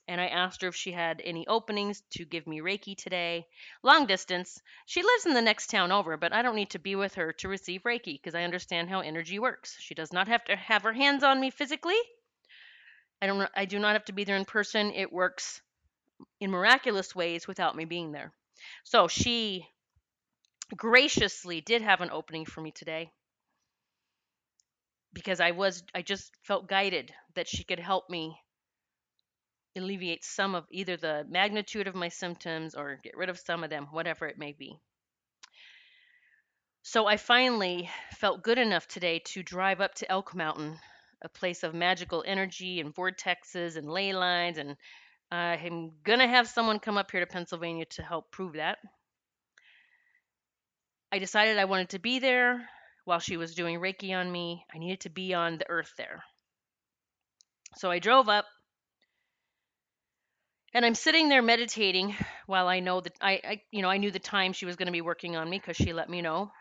and 0.07 0.19
I 0.19 0.27
asked 0.27 0.61
her 0.61 0.67
if 0.67 0.75
she 0.75 0.91
had 0.91 1.21
any 1.23 1.47
openings 1.47 2.01
to 2.11 2.25
give 2.25 2.47
me 2.47 2.59
Reiki 2.59 2.97
today. 2.97 3.47
Long 3.83 4.05
distance. 4.05 4.61
She 4.85 5.03
lives 5.03 5.25
in 5.25 5.33
the 5.33 5.41
next 5.41 5.69
town 5.69 5.91
over, 5.91 6.17
but 6.17 6.33
I 6.33 6.41
don't 6.41 6.55
need 6.55 6.71
to 6.71 6.79
be 6.79 6.95
with 6.95 7.15
her 7.15 7.33
to 7.33 7.47
receive 7.47 7.83
Reiki 7.83 8.13
because 8.13 8.35
I 8.35 8.43
understand 8.43 8.89
how 8.89 9.01
energy 9.01 9.39
works. 9.39 9.77
She 9.79 9.93
does 9.93 10.11
not 10.11 10.27
have 10.27 10.43
to 10.45 10.55
have 10.55 10.83
her 10.83 10.93
hands 10.93 11.23
on 11.23 11.39
me 11.39 11.49
physically. 11.49 11.99
I 13.21 13.27
don't 13.27 13.49
I 13.55 13.65
do 13.65 13.79
not 13.79 13.93
have 13.93 14.05
to 14.05 14.13
be 14.13 14.23
there 14.23 14.37
in 14.37 14.45
person. 14.45 14.91
It 14.91 15.13
works 15.13 15.61
in 16.39 16.51
miraculous 16.51 17.15
ways 17.15 17.47
without 17.47 17.75
me 17.75 17.85
being 17.85 18.11
there. 18.11 18.33
So 18.83 19.07
she 19.07 19.67
graciously 20.75 21.61
did 21.61 21.81
have 21.81 22.01
an 22.01 22.11
opening 22.11 22.45
for 22.45 22.61
me 22.61 22.71
today 22.71 23.11
because 25.13 25.39
I 25.39 25.51
was 25.51 25.83
I 25.93 26.01
just 26.01 26.31
felt 26.43 26.67
guided 26.67 27.13
that 27.35 27.47
she 27.47 27.63
could 27.63 27.79
help 27.79 28.09
me 28.09 28.37
alleviate 29.75 30.23
some 30.23 30.55
of 30.55 30.65
either 30.69 30.97
the 30.97 31.25
magnitude 31.29 31.87
of 31.87 31.95
my 31.95 32.09
symptoms 32.09 32.75
or 32.75 32.99
get 33.03 33.15
rid 33.15 33.29
of 33.29 33.39
some 33.39 33.63
of 33.63 33.69
them, 33.69 33.87
whatever 33.91 34.27
it 34.27 34.37
may 34.37 34.51
be. 34.51 34.79
So 36.83 37.05
I 37.05 37.17
finally 37.17 37.89
felt 38.17 38.43
good 38.43 38.57
enough 38.57 38.87
today 38.87 39.19
to 39.25 39.43
drive 39.43 39.81
up 39.81 39.93
to 39.95 40.11
Elk 40.11 40.35
Mountain, 40.35 40.79
a 41.21 41.29
place 41.29 41.63
of 41.63 41.73
magical 41.73 42.23
energy 42.25 42.79
and 42.79 42.93
vortexes 42.93 43.77
and 43.77 43.89
ley 43.89 44.13
lines. 44.13 44.57
And 44.57 44.75
I'm 45.31 45.91
going 46.03 46.19
to 46.19 46.27
have 46.27 46.47
someone 46.47 46.79
come 46.79 46.97
up 46.97 47.11
here 47.11 47.19
to 47.19 47.27
Pennsylvania 47.27 47.85
to 47.91 48.03
help 48.03 48.31
prove 48.31 48.53
that. 48.53 48.79
I 51.11 51.19
decided 51.19 51.57
I 51.57 51.65
wanted 51.65 51.89
to 51.89 51.99
be 51.99 52.19
there 52.19 52.67
while 53.05 53.19
she 53.19 53.37
was 53.37 53.53
doing 53.53 53.79
Reiki 53.79 54.13
on 54.13 54.31
me. 54.31 54.65
I 54.73 54.79
needed 54.79 55.01
to 55.01 55.09
be 55.09 55.33
on 55.33 55.57
the 55.57 55.69
earth 55.69 55.93
there. 55.97 56.23
So 57.77 57.91
I 57.91 57.99
drove 57.99 58.27
up 58.27 58.45
and 60.73 60.85
I'm 60.85 60.95
sitting 60.95 61.29
there 61.29 61.41
meditating 61.41 62.15
while 62.45 62.67
I 62.67 62.79
know 62.79 63.01
that 63.01 63.13
I, 63.21 63.41
I 63.43 63.61
you 63.71 63.81
know, 63.81 63.89
I 63.89 63.97
knew 63.97 64.11
the 64.11 64.19
time 64.19 64.53
she 64.53 64.65
was 64.65 64.75
going 64.75 64.87
to 64.87 64.91
be 64.91 65.01
working 65.01 65.35
on 65.35 65.49
me 65.49 65.57
because 65.59 65.77
she 65.77 65.93
let 65.93 66.09
me 66.09 66.21
know. 66.21 66.51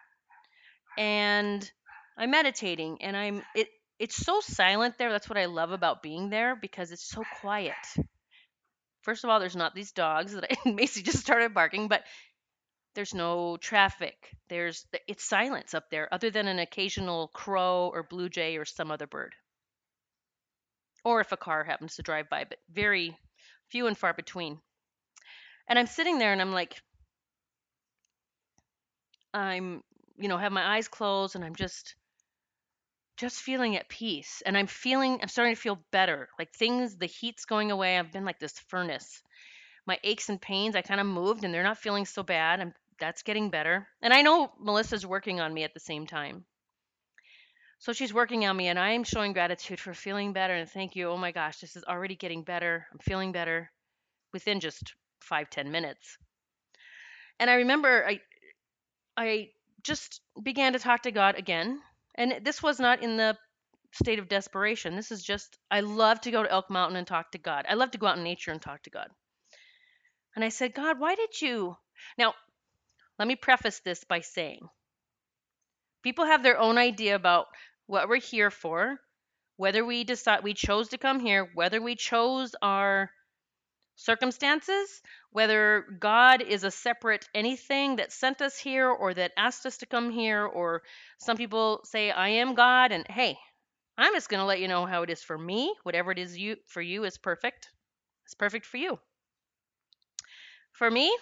And 0.99 1.71
I'm 2.19 2.31
meditating 2.31 3.03
and 3.03 3.17
I'm 3.17 3.43
it 3.55 3.69
it's 3.99 4.17
so 4.17 4.41
silent 4.41 4.97
there. 4.99 5.11
That's 5.13 5.29
what 5.29 5.39
I 5.39 5.45
love 5.45 5.73
about 5.73 6.03
being 6.03 6.31
there 6.31 6.57
because 6.57 6.91
it's 6.91 7.09
so 7.09 7.23
quiet. 7.41 7.77
First 9.03 9.25
of 9.25 9.31
all, 9.31 9.41
there's 9.41 9.57
not 9.57 9.75
these 9.75 9.93
dogs 9.93 10.33
that 10.33 10.45
I, 10.51 10.71
Macy 10.71 11.03
just 11.03 11.19
started 11.19 11.55
barking, 11.55 11.89
but 11.89 12.03
there's 12.95 13.15
no 13.15 13.57
traffic. 13.57 14.15
There's 14.49 14.87
it's 15.07 15.25
silence 15.25 15.75
up 15.75 15.91
there 15.91 16.13
other 16.13 16.31
than 16.31 16.49
an 16.49 16.59
occasional 16.59 17.29
crow 17.29 17.91
or 17.93 18.03
blue 18.03 18.29
jay 18.29 18.57
or 18.57 18.65
some 18.65 18.91
other 18.91 19.07
bird. 19.07 19.35
Or 21.05 21.21
if 21.21 21.33
a 21.33 21.37
car 21.37 21.65
happens 21.65 21.97
to 21.97 22.03
drive 22.03 22.29
by, 22.29 22.45
but 22.45 22.59
very 22.71 23.17
few 23.71 23.87
and 23.87 23.97
far 23.97 24.13
between. 24.13 24.59
And 25.69 25.79
I'm 25.79 25.87
sitting 25.87 26.19
there 26.19 26.33
and 26.33 26.41
I'm 26.41 26.53
like, 26.53 26.83
I'm, 29.33 29.83
you 30.19 30.29
know, 30.29 30.37
have 30.37 30.53
my 30.53 30.77
eyes 30.77 30.89
closed 30.89 31.37
and 31.37 31.45
I'm 31.45 31.55
just, 31.55 31.95
just 33.17 33.41
feeling 33.41 33.77
at 33.77 33.89
peace. 33.89 34.43
And 34.45 34.57
I'm 34.57 34.67
feeling, 34.67 35.21
I'm 35.23 35.29
starting 35.29 35.55
to 35.55 35.61
feel 35.61 35.79
better. 35.93 36.29
Like 36.39 36.53
things, 36.53 36.97
the 36.97 37.07
heat's 37.07 37.45
going 37.45 37.71
away. 37.71 37.99
I've 37.99 38.13
been 38.13 38.25
like 38.25 38.41
this 38.41 38.59
furnace. 38.69 39.23
My 39.87 39.99
aches 40.03 40.29
and 40.29 40.41
pains, 40.41 40.75
I 40.75 40.83
kind 40.83 41.01
of 41.01 41.07
moved 41.07 41.45
and 41.45 41.55
they're 41.55 41.63
not 41.63 41.79
feeling 41.79 42.05
so 42.05 42.23
bad. 42.23 42.61
I'm, 42.61 42.75
that's 42.99 43.23
getting 43.23 43.51
better. 43.51 43.87
And 44.03 44.13
I 44.13 44.23
know 44.23 44.53
Melissa's 44.61 45.07
working 45.07 45.41
on 45.41 45.55
me 45.55 45.65
at 45.65 45.75
the 45.75 45.81
same 45.81 46.07
time. 46.07 46.45
So 47.81 47.93
she's 47.93 48.15
working 48.15 48.47
on 48.47 48.57
me, 48.57 48.69
and 48.69 48.79
I'm 48.79 49.05
showing 49.05 49.33
gratitude 49.33 49.81
for 49.81 49.95
feeling 49.95 50.33
better. 50.33 50.55
And 50.55 50.69
thank 50.69 50.97
you. 50.97 51.09
Oh 51.09 51.17
my 51.17 51.33
gosh, 51.33 51.59
this 51.59 51.77
is 51.77 51.85
already 51.85 52.15
getting 52.15 52.43
better. 52.43 52.87
I'm 52.93 52.99
feeling 52.99 53.33
better 53.33 53.71
within 54.33 54.61
just 54.61 54.95
five 55.21 55.51
ten 55.51 55.71
minutes. 55.71 56.19
And 57.39 57.51
I 57.51 57.55
remember 57.55 58.07
I 58.07 58.21
I 59.17 59.49
just 59.83 60.21
began 60.43 60.75
to 60.75 60.79
talk 60.79 61.03
to 61.03 61.11
God 61.11 61.37
again. 61.37 61.81
And 62.15 62.41
this 62.45 62.63
was 62.63 62.79
not 62.79 63.03
in 63.03 63.17
the 63.17 63.37
state 63.93 64.19
of 64.19 64.29
desperation. 64.29 64.95
This 64.95 65.11
is 65.11 65.23
just, 65.23 65.59
I 65.71 65.81
love 65.81 66.21
to 66.23 66.31
go 66.31 66.43
to 66.43 66.51
Elk 66.51 66.71
Mountain 66.71 66.97
and 66.97 67.07
talk 67.07 67.33
to 67.33 67.39
God. 67.39 67.67
I 67.69 67.75
love 67.75 67.91
to 67.93 67.99
go 67.99 68.07
out 68.07 68.19
in 68.19 68.25
nature 68.25 68.53
and 68.53 68.61
talk 68.61 68.83
to 68.83 68.91
God. 68.91 69.09
And 70.37 70.45
I 70.45 70.49
said, 70.51 70.75
God, 70.75 71.01
why 71.01 71.15
did 71.15 71.41
you? 71.41 71.77
Now, 72.19 72.35
let 73.19 73.27
me 73.27 73.37
preface 73.37 73.81
this 73.81 74.05
by 74.05 74.21
saying 74.21 74.69
people 76.03 76.27
have 76.27 76.43
their 76.43 76.59
own 76.59 76.79
idea 76.79 77.15
about 77.15 77.47
what 77.87 78.09
we're 78.09 78.21
here 78.21 78.51
for, 78.51 78.99
whether 79.57 79.85
we 79.85 80.05
decide 80.05 80.43
we 80.43 80.55
chose 80.55 80.89
to 80.89 80.99
come 80.99 81.21
here, 81.21 81.51
whether 81.55 81.81
we 81.81 81.95
chose 81.97 82.55
our 82.63 83.11
circumstances, 83.97 85.03
whether 85.31 85.85
God 85.99 86.43
is 86.43 86.65
a 86.65 86.71
separate 86.71 87.29
anything 87.35 87.97
that 87.97 88.13
sent 88.13 88.41
us 88.41 88.57
here 88.59 88.89
or 88.89 89.13
that 89.15 89.33
asked 89.37 89.67
us 89.67 89.79
to 89.79 89.87
come 89.87 90.11
here, 90.11 90.47
or 90.47 90.83
some 91.19 91.37
people 91.37 91.81
say, 91.85 92.11
I 92.11 92.29
am 92.29 92.55
God, 92.55 92.93
and 92.93 93.07
hey, 93.09 93.37
I'm 93.99 94.15
just 94.15 94.31
going 94.31 94.41
to 94.41 94.47
let 94.47 94.61
you 94.61 94.69
know 94.69 94.87
how 94.87 95.03
it 95.03 95.11
is 95.11 95.23
for 95.23 95.37
me. 95.37 95.75
Whatever 95.83 96.11
it 96.13 96.19
is 96.19 96.39
you 96.39 96.57
for 96.67 96.81
you 96.81 97.05
is 97.05 97.19
perfect. 97.19 97.69
It's 98.25 98.35
perfect 98.35 98.65
for 98.65 98.79
you. 98.79 98.99
For 100.73 100.91
me, 100.91 101.15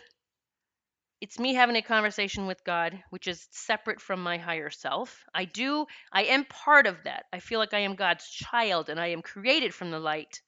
it's 1.21 1.39
me 1.39 1.55
having 1.55 1.77
a 1.77 1.83
conversation 1.83 2.47
with 2.47 2.65
God, 2.65 3.03
which 3.11 3.27
is 3.27 3.47
separate 3.51 4.01
from 4.01 4.23
my 4.23 4.39
higher 4.39 4.71
self. 4.71 5.25
I 5.35 5.45
do, 5.47 5.87
I 6.13 6.25
am 6.25 6.45
part 6.45 6.87
of 6.87 7.05
that. 7.05 7.27
I 7.33 7.41
feel 7.41 7.59
like 7.59 7.75
I 7.75 7.81
am 7.81 7.97
God's 7.97 8.29
child 8.29 8.89
and 8.89 9.01
I 9.01 9.09
am 9.09 9.23
created 9.23 9.75
from 9.75 9.91
the 9.91 9.99
light. 10.01 10.41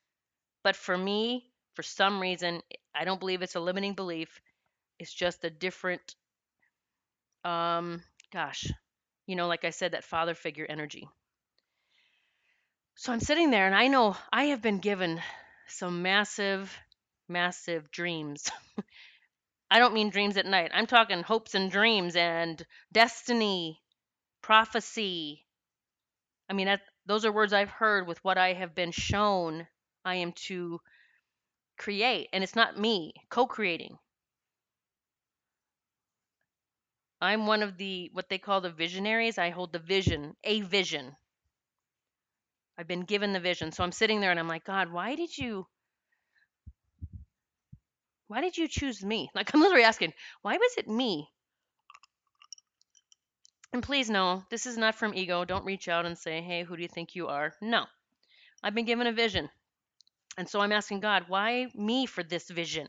But 0.65 0.77
for 0.77 0.97
me, 0.97 1.50
for 1.75 1.83
some 1.83 2.21
reason, 2.21 2.62
I 2.95 3.05
don't 3.05 3.21
believe 3.21 3.43
it's 3.43 3.57
a 3.57 3.61
limiting 3.61 3.95
belief. 3.95 4.41
It's 4.99 5.12
just 5.12 5.45
a 5.45 5.50
different, 5.50 6.15
um, 7.45 8.03
gosh, 8.33 8.71
you 9.27 9.37
know, 9.37 9.49
like 9.49 9.65
I 9.65 9.71
said, 9.71 9.93
that 9.93 10.05
father 10.05 10.35
figure 10.35 10.67
energy. 10.69 11.09
So 12.95 13.12
I'm 13.12 13.21
sitting 13.21 13.50
there 13.50 13.67
and 13.67 13.75
I 13.75 13.89
know 13.89 14.17
I 14.33 14.45
have 14.45 14.62
been 14.62 14.79
given 14.79 15.21
some 15.67 16.03
massive, 16.03 16.77
massive 17.29 17.91
dreams 17.91 18.50
I 19.71 19.79
don't 19.79 19.95
mean 19.95 20.11
dreams 20.11 20.37
at 20.37 20.47
night. 20.47 20.73
I'm 20.75 20.87
talking 20.87 21.23
hopes 21.23 21.55
and 21.55 21.71
dreams 21.71 22.17
and 22.17 22.65
destiny, 22.93 23.81
prophecy. 24.43 25.47
I 26.49 26.53
mean, 26.55 26.67
that, 26.67 26.83
those 27.07 27.25
are 27.25 27.33
words 27.33 27.53
I've 27.53 27.71
heard 27.71 28.07
with 28.07 28.23
what 28.25 28.37
I 28.39 28.53
have 28.53 28.75
been 28.75 28.93
shown 28.93 29.67
I 30.05 30.17
am 30.17 30.33
to 30.49 30.81
create. 31.79 32.29
And 32.33 32.45
it's 32.45 32.57
not 32.57 32.79
me 32.79 33.15
co 33.31 33.47
creating. 33.47 33.99
I'm 37.21 37.47
one 37.47 37.62
of 37.62 37.77
the, 37.79 38.11
what 38.12 38.29
they 38.29 38.39
call 38.39 38.61
the 38.61 38.71
visionaries. 38.71 39.39
I 39.39 39.50
hold 39.50 39.73
the 39.73 39.79
vision, 39.79 40.37
a 40.45 40.61
vision. 40.62 41.17
I've 42.77 42.89
been 42.89 43.05
given 43.05 43.33
the 43.33 43.41
vision. 43.41 43.73
So 43.73 43.85
I'm 43.85 43.93
sitting 43.93 44.21
there 44.21 44.31
and 44.31 44.41
I'm 44.41 44.49
like, 44.49 44.65
God, 44.65 44.91
why 44.91 45.15
did 45.15 45.37
you 45.39 45.67
why 48.31 48.41
did 48.41 48.57
you 48.57 48.69
choose 48.69 49.03
me? 49.03 49.29
Like, 49.35 49.53
I'm 49.53 49.61
literally 49.61 49.83
asking, 49.83 50.13
why 50.43 50.57
was 50.57 50.75
it 50.79 50.87
me? 50.87 51.29
And 53.73 53.83
please 53.83 54.09
know, 54.09 54.45
this 54.51 54.67
is 54.67 54.79
not 54.79 54.95
from 54.95 55.15
ego. 55.15 55.45
Don't 55.45 55.65
reach 55.65 55.89
out 55.89 56.07
and 56.07 56.17
say, 56.17 56.41
hey, 56.41 56.63
who 56.63 56.77
do 56.77 56.83
you 56.83 56.89
think 56.89 57.17
you 57.17 57.27
are? 57.27 57.55
No. 57.61 57.87
I've 58.63 58.75
been 58.75 58.85
given 58.85 59.09
a 59.09 59.13
vision. 59.13 59.51
And 60.39 60.49
so 60.49 60.61
I'm 60.61 60.71
asking 60.71 61.01
God, 61.01 61.25
why 61.27 61.67
me 61.75 62.07
for 62.07 62.23
this 62.23 62.49
vision? 62.49 62.87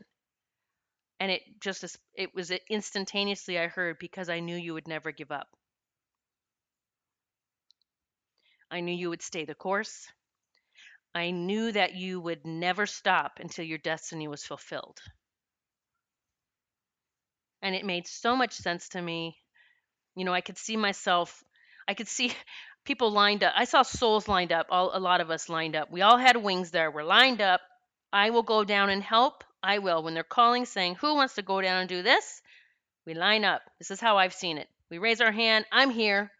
And 1.18 1.32
it 1.32 1.42
just, 1.60 1.84
it 2.14 2.32
was 2.36 2.52
instantaneously 2.70 3.58
I 3.58 3.66
heard, 3.66 3.96
because 3.98 4.28
I 4.28 4.38
knew 4.38 4.56
you 4.56 4.74
would 4.74 4.86
never 4.86 5.10
give 5.10 5.32
up. 5.32 5.48
I 8.70 8.78
knew 8.80 8.94
you 8.94 9.10
would 9.10 9.22
stay 9.22 9.44
the 9.44 9.56
course. 9.56 10.06
I 11.16 11.32
knew 11.32 11.72
that 11.72 11.96
you 11.96 12.20
would 12.20 12.46
never 12.46 12.86
stop 12.86 13.40
until 13.40 13.64
your 13.64 13.78
destiny 13.78 14.28
was 14.28 14.44
fulfilled. 14.44 15.00
And 17.62 17.74
it 17.74 17.84
made 17.84 18.06
so 18.06 18.36
much 18.36 18.52
sense 18.52 18.88
to 18.90 19.00
me. 19.00 19.36
You 20.14 20.24
know, 20.24 20.34
I 20.34 20.40
could 20.40 20.58
see 20.58 20.76
myself, 20.76 21.42
I 21.88 21.94
could 21.94 22.08
see 22.08 22.32
people 22.84 23.10
lined 23.12 23.44
up. 23.44 23.54
I 23.56 23.64
saw 23.64 23.82
souls 23.82 24.28
lined 24.28 24.52
up, 24.52 24.66
all, 24.70 24.90
a 24.92 24.98
lot 24.98 25.20
of 25.20 25.30
us 25.30 25.48
lined 25.48 25.76
up. 25.76 25.90
We 25.90 26.02
all 26.02 26.18
had 26.18 26.36
wings 26.36 26.70
there. 26.70 26.90
We're 26.90 27.04
lined 27.04 27.40
up. 27.40 27.60
I 28.12 28.30
will 28.30 28.42
go 28.42 28.64
down 28.64 28.90
and 28.90 29.02
help. 29.02 29.44
I 29.62 29.78
will. 29.78 30.02
When 30.02 30.14
they're 30.14 30.24
calling 30.24 30.66
saying, 30.66 30.96
Who 30.96 31.14
wants 31.14 31.34
to 31.34 31.42
go 31.42 31.60
down 31.60 31.80
and 31.80 31.88
do 31.88 32.02
this? 32.02 32.42
We 33.06 33.14
line 33.14 33.44
up. 33.44 33.62
This 33.78 33.90
is 33.90 34.00
how 34.00 34.18
I've 34.18 34.34
seen 34.34 34.58
it. 34.58 34.68
We 34.90 34.98
raise 34.98 35.20
our 35.20 35.32
hand. 35.32 35.64
I'm 35.72 35.90
here. 35.90 36.30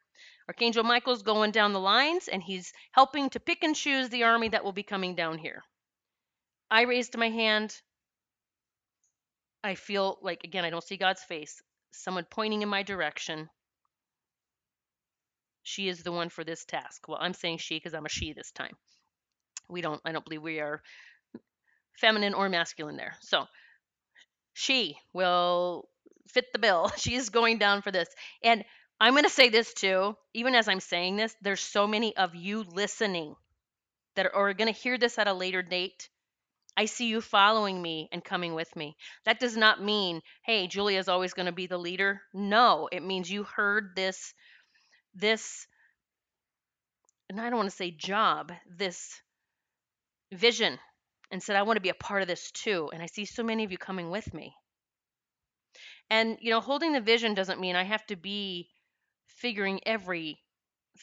Archangel 0.49 0.85
Michael's 0.85 1.23
going 1.23 1.53
down 1.53 1.73
the 1.73 1.81
lines 1.81 2.29
and 2.29 2.43
he's 2.43 2.73
helping 2.91 3.31
to 3.31 3.41
pick 3.41 3.63
and 3.63 3.75
choose 3.75 4.09
the 4.09 4.25
army 4.25 4.49
that 4.49 4.65
will 4.65 4.73
be 4.73 4.83
coming 4.83 5.15
down 5.15 5.39
here. 5.39 5.63
I 6.71 6.83
raised 6.83 7.17
my 7.17 7.31
hand. 7.31 7.81
I 9.65 9.75
feel 9.75 10.19
like, 10.23 10.45
again, 10.45 10.65
I 10.65 10.71
don't 10.71 10.85
see 10.85 10.97
God's 10.97 11.23
face. 11.23 11.63
Someone 11.93 12.27
pointing 12.29 12.63
in 12.63 12.69
my 12.69 12.83
direction. 12.83 13.49
She 15.63 15.89
is 15.89 16.03
the 16.03 16.13
one 16.13 16.29
for 16.29 16.45
this 16.45 16.65
task. 16.65 17.07
Well, 17.09 17.19
I'm 17.21 17.35
saying 17.35 17.59
she 17.59 17.77
because 17.77 17.95
I'm 17.95 18.07
a 18.07 18.09
she 18.09 18.33
this 18.33 18.51
time. 18.51 18.77
We 19.69 19.81
don't, 19.81 20.01
I 20.05 20.13
don't 20.13 20.25
believe 20.25 20.43
we 20.43 20.61
are 20.61 20.83
feminine 21.99 22.35
or 22.35 22.49
masculine 22.49 22.97
there. 22.97 23.15
So 23.21 23.47
she 24.55 24.97
will 25.13 25.89
fit 26.29 26.53
the 26.53 26.59
bill. 26.59 26.91
She's 26.97 27.29
going 27.29 27.59
down 27.59 27.83
for 27.83 27.91
this. 27.91 28.09
And 28.43 28.65
I'm 29.01 29.15
going 29.15 29.25
to 29.25 29.31
say 29.31 29.49
this 29.49 29.73
too, 29.75 30.17
even 30.35 30.55
as 30.55 30.69
I'm 30.69 30.81
saying 30.81 31.17
this, 31.17 31.35
there's 31.43 31.61
so 31.61 31.87
many 31.87 32.17
of 32.17 32.35
you 32.35 32.63
listening 32.63 33.35
that 34.15 34.33
are 34.35 34.55
going 34.55 34.73
to 34.73 34.79
hear 34.79 34.99
this 34.99 35.19
at 35.19 35.29
a 35.29 35.33
later 35.33 35.63
date. 35.63 36.09
I 36.77 36.87
see 36.87 37.07
you 37.07 37.21
following 37.21 37.81
me 37.81 38.09
and 38.13 38.25
coming 38.25 38.55
with 38.55 38.75
me. 38.77 38.97
That 39.25 39.41
does 39.41 39.57
not 39.57 39.83
mean, 39.83 40.23
hey, 40.45 40.67
Julia's 40.67 41.09
always 41.09 41.35
going 41.35 41.47
to 41.47 41.53
be 41.53 41.67
the 41.67 41.79
leader. 41.79 42.23
No, 42.33 42.89
it 42.91 43.03
means 43.03 43.31
you 43.31 43.45
heard 43.45 43.95
this 43.97 44.35
this 45.15 45.67
and 47.29 47.41
I 47.41 47.49
don't 47.49 47.59
want 47.59 47.71
to 47.71 47.77
say 47.77 47.91
job, 47.91 48.53
this 48.67 49.21
vision 50.33 50.79
and 51.31 51.43
said 51.43 51.57
I 51.57 51.63
want 51.63 51.77
to 51.77 51.83
be 51.83 51.89
a 51.89 51.95
part 51.95 52.23
of 52.23 52.29
this 52.29 52.51
too. 52.51 52.91
And 52.93 53.03
I 53.03 53.07
see 53.07 53.25
so 53.25 53.43
many 53.43 53.65
of 53.65 53.73
you 53.73 53.79
coming 53.79 54.11
with 54.11 54.33
me. 54.35 54.55
And 56.11 56.39
you 56.41 56.51
know, 56.51 56.61
holding 56.61 56.93
the 56.93 57.01
vision 57.01 57.35
doesn't 57.35 57.61
mean 57.61 57.77
I 57.77 57.85
have 57.85 58.07
to 58.07 58.17
be 58.17 58.69
figuring 59.27 59.81
every 59.87 60.41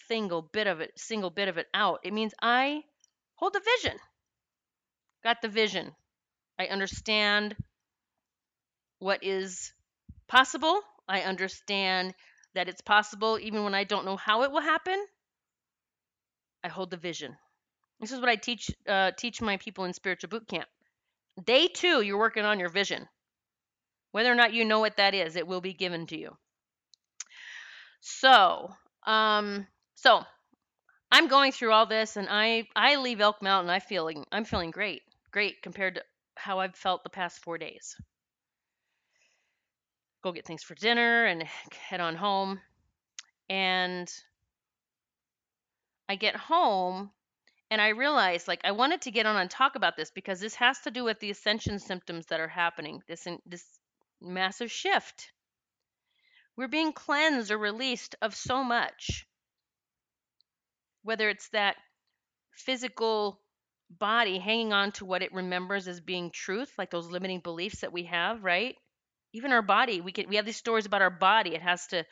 single 0.07 0.41
bit 0.41 0.67
of 0.67 0.81
it, 0.81 0.91
single 0.97 1.29
bit 1.31 1.47
of 1.47 1.57
it 1.57 1.67
out. 1.73 1.99
It 2.03 2.13
means 2.13 2.33
I 2.41 2.83
hold 3.35 3.53
the 3.53 3.61
vision. 3.77 3.99
Got 5.23 5.41
the 5.41 5.47
vision. 5.49 5.93
I 6.57 6.67
understand 6.67 7.55
what 8.99 9.23
is 9.23 9.73
possible. 10.27 10.81
I 11.07 11.21
understand 11.21 12.13
that 12.53 12.69
it's 12.69 12.81
possible 12.81 13.39
even 13.39 13.63
when 13.63 13.75
I 13.75 13.83
don't 13.83 14.05
know 14.05 14.17
how 14.17 14.43
it 14.43 14.51
will 14.51 14.61
happen. 14.61 15.05
I 16.63 16.67
hold 16.67 16.91
the 16.91 16.97
vision. 16.97 17.37
This 17.99 18.11
is 18.11 18.19
what 18.19 18.29
I 18.29 18.35
teach 18.35 18.71
uh, 18.87 19.11
teach 19.11 19.41
my 19.41 19.57
people 19.57 19.85
in 19.85 19.93
spiritual 19.93 20.29
boot 20.29 20.47
camp. 20.47 20.67
Day 21.43 21.67
two, 21.67 22.01
you're 22.01 22.17
working 22.17 22.45
on 22.45 22.59
your 22.59 22.69
vision. 22.69 23.07
Whether 24.11 24.31
or 24.31 24.35
not 24.35 24.53
you 24.53 24.65
know 24.65 24.79
what 24.79 24.97
that 24.97 25.13
is, 25.13 25.35
it 25.35 25.47
will 25.47 25.61
be 25.61 25.73
given 25.73 26.07
to 26.07 26.17
you. 26.17 26.37
So, 28.01 28.73
um, 29.05 29.67
so 29.95 30.23
I'm 31.11 31.27
going 31.27 31.51
through 31.51 31.71
all 31.71 31.85
this, 31.85 32.17
and 32.17 32.27
I 32.29 32.67
I 32.75 32.95
leave 32.95 33.21
Elk 33.21 33.41
Mountain. 33.41 33.69
I 33.69 33.79
feeling 33.79 34.25
I'm 34.31 34.45
feeling 34.45 34.71
great, 34.71 35.03
great 35.31 35.61
compared 35.61 35.95
to 35.95 36.03
how 36.35 36.59
I've 36.59 36.75
felt 36.75 37.03
the 37.03 37.09
past 37.09 37.39
four 37.39 37.57
days. 37.57 37.95
Go 40.23 40.31
get 40.31 40.45
things 40.45 40.63
for 40.63 40.75
dinner 40.75 41.25
and 41.25 41.43
head 41.89 42.01
on 42.01 42.15
home, 42.15 42.59
and 43.49 44.11
I 46.07 46.15
get 46.15 46.35
home 46.35 47.11
and 47.71 47.79
I 47.79 47.89
realized 47.89 48.47
like 48.47 48.61
I 48.63 48.71
wanted 48.71 49.01
to 49.01 49.11
get 49.11 49.25
on 49.25 49.37
and 49.37 49.49
talk 49.49 49.75
about 49.75 49.95
this 49.95 50.11
because 50.11 50.39
this 50.39 50.55
has 50.55 50.79
to 50.81 50.91
do 50.91 51.03
with 51.03 51.19
the 51.19 51.29
ascension 51.29 51.79
symptoms 51.79 52.25
that 52.27 52.39
are 52.39 52.47
happening. 52.47 53.01
This 53.07 53.27
this 53.45 53.65
massive 54.21 54.71
shift. 54.71 55.31
We're 56.57 56.67
being 56.67 56.93
cleansed 56.93 57.51
or 57.51 57.57
released 57.57 58.15
of 58.21 58.35
so 58.35 58.63
much. 58.63 59.25
Whether 61.03 61.29
it's 61.29 61.49
that 61.49 61.77
physical 62.51 63.39
body 63.89 64.37
hanging 64.39 64.73
on 64.73 64.91
to 64.93 65.05
what 65.05 65.23
it 65.23 65.33
remembers 65.33 65.87
as 65.87 65.99
being 65.99 66.31
truth, 66.31 66.71
like 66.77 66.91
those 66.91 67.09
limiting 67.09 67.39
beliefs 67.39 67.81
that 67.81 67.93
we 67.93 68.03
have, 68.03 68.43
right? 68.43 68.75
Even 69.33 69.51
our 69.51 69.61
body, 69.61 70.01
we 70.01 70.11
can 70.11 70.29
we 70.29 70.35
have 70.37 70.45
these 70.45 70.57
stories 70.57 70.85
about 70.85 71.01
our 71.01 71.09
body. 71.09 71.55
It 71.55 71.61
has 71.61 71.87
to 71.87 72.05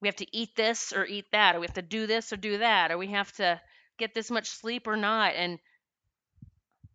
we 0.00 0.08
have 0.08 0.16
to 0.16 0.36
eat 0.36 0.56
this 0.56 0.92
or 0.92 1.04
eat 1.04 1.26
that, 1.32 1.54
or 1.54 1.60
we 1.60 1.66
have 1.66 1.74
to 1.74 1.82
do 1.82 2.06
this 2.06 2.32
or 2.32 2.36
do 2.36 2.58
that, 2.58 2.90
or 2.90 2.98
we 2.98 3.08
have 3.08 3.32
to 3.34 3.60
get 3.98 4.14
this 4.14 4.30
much 4.30 4.48
sleep 4.48 4.86
or 4.86 4.96
not. 4.96 5.34
And 5.34 5.58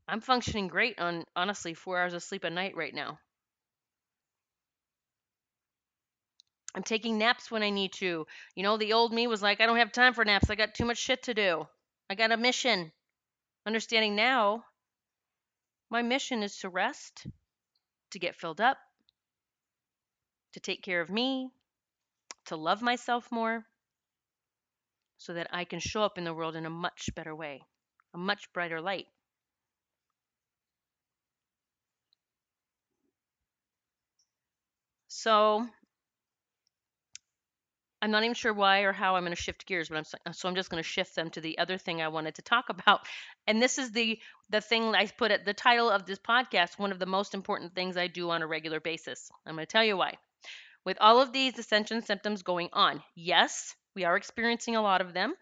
I'm 0.07 0.21
functioning 0.21 0.67
great 0.67 0.99
on 0.99 1.25
honestly 1.35 1.73
four 1.73 1.99
hours 1.99 2.13
of 2.13 2.23
sleep 2.23 2.43
a 2.43 2.49
night 2.49 2.75
right 2.75 2.93
now. 2.93 3.19
I'm 6.75 6.83
taking 6.83 7.17
naps 7.17 7.49
when 7.49 7.63
I 7.63 7.69
need 7.69 7.93
to. 7.93 8.27
You 8.55 8.63
know, 8.63 8.77
the 8.77 8.93
old 8.93 9.13
me 9.13 9.27
was 9.27 9.41
like, 9.41 9.61
I 9.61 9.65
don't 9.65 9.77
have 9.77 9.93
time 9.93 10.13
for 10.13 10.25
naps. 10.25 10.49
I 10.49 10.55
got 10.55 10.75
too 10.75 10.85
much 10.85 10.97
shit 10.97 11.23
to 11.23 11.33
do. 11.33 11.67
I 12.09 12.15
got 12.15 12.33
a 12.33 12.37
mission. 12.37 12.91
Understanding 13.65 14.15
now, 14.15 14.63
my 15.89 16.03
mission 16.03 16.43
is 16.43 16.57
to 16.59 16.69
rest, 16.69 17.25
to 18.11 18.19
get 18.19 18.35
filled 18.35 18.61
up, 18.61 18.77
to 20.53 20.59
take 20.59 20.83
care 20.83 21.01
of 21.01 21.09
me, 21.09 21.49
to 22.45 22.55
love 22.55 22.81
myself 22.81 23.31
more, 23.31 23.65
so 25.17 25.33
that 25.33 25.47
I 25.51 25.65
can 25.65 25.79
show 25.79 26.03
up 26.03 26.17
in 26.17 26.23
the 26.23 26.33
world 26.33 26.55
in 26.55 26.65
a 26.65 26.69
much 26.69 27.09
better 27.15 27.35
way, 27.35 27.61
a 28.13 28.17
much 28.17 28.51
brighter 28.53 28.81
light. 28.81 29.07
So 35.07 35.67
I'm 38.05 38.11
not 38.11 38.23
even 38.23 38.35
sure 38.35 38.53
why 38.53 38.81
or 38.81 38.93
how 38.93 39.15
I'm 39.15 39.23
going 39.23 39.35
to 39.35 39.41
shift 39.41 39.65
gears, 39.65 39.89
but 39.89 39.97
I'm 39.97 40.05
uh, 40.27 40.31
so 40.31 40.47
I'm 40.47 40.53
just 40.53 40.69
going 40.69 40.81
to 40.81 40.87
shift 40.87 41.15
them 41.15 41.31
to 41.31 41.41
the 41.41 41.57
other 41.57 41.79
thing 41.79 42.03
I 42.03 42.09
wanted 42.09 42.35
to 42.35 42.43
talk 42.43 42.65
about. 42.69 43.01
And 43.47 43.59
this 43.59 43.79
is 43.79 43.93
the 43.93 44.19
the 44.51 44.61
thing 44.61 44.93
I 44.93 45.07
put 45.07 45.31
at 45.31 45.43
the 45.43 45.55
title 45.55 45.89
of 45.89 46.05
this 46.05 46.19
podcast, 46.19 46.77
one 46.77 46.91
of 46.91 46.99
the 46.99 47.07
most 47.07 47.33
important 47.33 47.73
things 47.73 47.97
I 47.97 48.05
do 48.05 48.29
on 48.29 48.43
a 48.43 48.47
regular 48.47 48.79
basis. 48.79 49.31
I'm 49.43 49.55
going 49.55 49.65
to 49.65 49.71
tell 49.71 49.83
you 49.83 49.97
why. 49.97 50.13
With 50.85 50.99
all 51.01 51.19
of 51.19 51.33
these 51.33 51.57
ascension 51.57 52.03
symptoms 52.03 52.43
going 52.43 52.69
on, 52.73 53.01
yes, 53.15 53.73
we 53.95 54.03
are 54.03 54.15
experiencing 54.15 54.75
a 54.75 54.83
lot 54.83 55.01
of 55.01 55.13
them. 55.13 55.33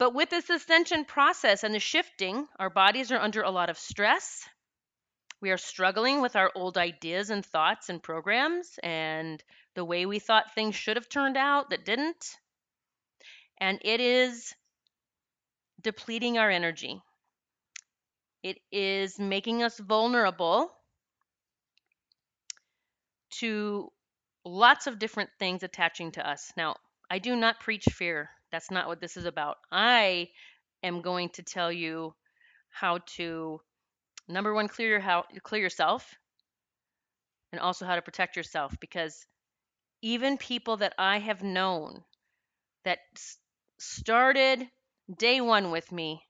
But 0.00 0.14
with 0.14 0.30
this 0.30 0.50
ascension 0.50 1.04
process 1.04 1.62
and 1.62 1.72
the 1.72 1.78
shifting, 1.78 2.48
our 2.58 2.70
bodies 2.70 3.12
are 3.12 3.20
under 3.20 3.42
a 3.42 3.52
lot 3.52 3.70
of 3.70 3.78
stress. 3.78 4.44
We 5.40 5.52
are 5.52 5.58
struggling 5.58 6.22
with 6.22 6.34
our 6.34 6.50
old 6.56 6.76
ideas 6.76 7.30
and 7.30 7.46
thoughts 7.46 7.88
and 7.88 8.02
programs 8.02 8.80
and 8.82 9.40
the 9.74 9.84
way 9.84 10.06
we 10.06 10.18
thought 10.18 10.54
things 10.54 10.74
should 10.74 10.96
have 10.96 11.08
turned 11.08 11.36
out 11.36 11.70
that 11.70 11.84
didn't. 11.84 12.36
And 13.58 13.78
it 13.82 14.00
is 14.00 14.54
depleting 15.80 16.38
our 16.38 16.50
energy. 16.50 17.00
It 18.42 18.58
is 18.70 19.18
making 19.18 19.62
us 19.62 19.78
vulnerable 19.78 20.70
to 23.38 23.90
lots 24.44 24.86
of 24.86 24.98
different 24.98 25.30
things 25.38 25.62
attaching 25.62 26.12
to 26.12 26.28
us. 26.28 26.52
Now, 26.56 26.76
I 27.10 27.18
do 27.18 27.36
not 27.36 27.60
preach 27.60 27.84
fear. 27.84 28.30
That's 28.52 28.70
not 28.70 28.86
what 28.86 29.00
this 29.00 29.16
is 29.16 29.24
about. 29.24 29.56
I 29.72 30.28
am 30.82 31.00
going 31.00 31.30
to 31.30 31.42
tell 31.42 31.72
you 31.72 32.14
how 32.70 32.98
to 33.16 33.60
number 34.28 34.54
one 34.54 34.68
clear 34.68 34.88
your 34.88 35.00
how 35.00 35.24
clear 35.42 35.62
yourself 35.62 36.14
and 37.52 37.60
also 37.60 37.86
how 37.86 37.94
to 37.94 38.02
protect 38.02 38.36
yourself 38.36 38.74
because 38.80 39.26
even 40.04 40.38
people 40.38 40.76
that 40.78 40.94
I 40.98 41.18
have 41.18 41.42
known 41.42 42.04
that 42.84 43.00
started 43.78 44.68
day 45.18 45.40
one 45.40 45.70
with 45.70 45.92
me 45.92 46.22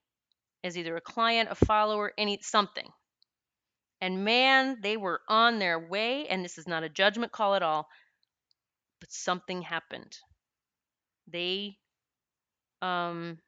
as 0.65 0.79
either 0.79 0.97
a 0.97 1.01
client, 1.03 1.51
a 1.51 1.57
follower, 1.57 2.13
any 2.19 2.41
something. 2.43 2.89
And 4.01 4.25
man, 4.25 4.81
they 4.83 4.97
were 4.97 5.23
on 5.29 5.59
their 5.59 5.81
way, 5.81 6.29
and 6.29 6.45
this 6.45 6.59
is 6.59 6.69
not 6.69 6.85
a 6.85 6.89
judgment 6.89 7.33
call 7.33 7.57
at 7.57 7.63
all, 7.65 7.89
but 8.99 9.13
something 9.13 9.63
happened. 9.63 10.19
They, 11.27 11.79
um, 12.83 13.39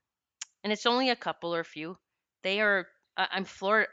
and 0.64 0.72
it's 0.72 0.86
only 0.86 1.10
a 1.10 1.16
couple 1.16 1.54
or 1.54 1.60
a 1.60 1.64
few. 1.64 1.98
They 2.42 2.60
are. 2.60 2.88
I'm 3.16 3.44
floored. 3.44 3.88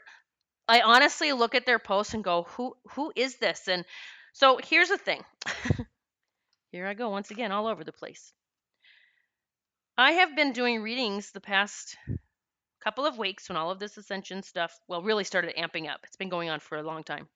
I 0.68 0.82
honestly 0.82 1.32
look 1.32 1.54
at 1.54 1.66
their 1.66 1.80
posts 1.80 2.14
and 2.14 2.24
go, 2.24 2.44
"Who 2.56 2.76
who 2.92 3.12
is 3.16 3.38
this?" 3.38 3.68
And 3.68 3.84
so 4.34 4.58
here's 4.62 4.90
the 4.90 4.98
thing. 4.98 5.22
Here 6.74 6.88
I 6.88 6.94
go 6.94 7.08
once 7.10 7.30
again, 7.30 7.52
all 7.52 7.68
over 7.68 7.84
the 7.84 7.92
place. 7.92 8.32
I 9.96 10.10
have 10.10 10.34
been 10.34 10.50
doing 10.50 10.82
readings 10.82 11.30
the 11.30 11.40
past 11.40 11.96
couple 12.82 13.06
of 13.06 13.16
weeks 13.16 13.48
when 13.48 13.56
all 13.56 13.70
of 13.70 13.78
this 13.78 13.96
ascension 13.96 14.42
stuff, 14.42 14.76
well, 14.88 15.00
really 15.00 15.22
started 15.22 15.54
amping 15.54 15.88
up. 15.88 16.00
It's 16.02 16.16
been 16.16 16.30
going 16.30 16.50
on 16.50 16.58
for 16.58 16.76
a 16.76 16.82
long 16.82 17.04
time. 17.04 17.28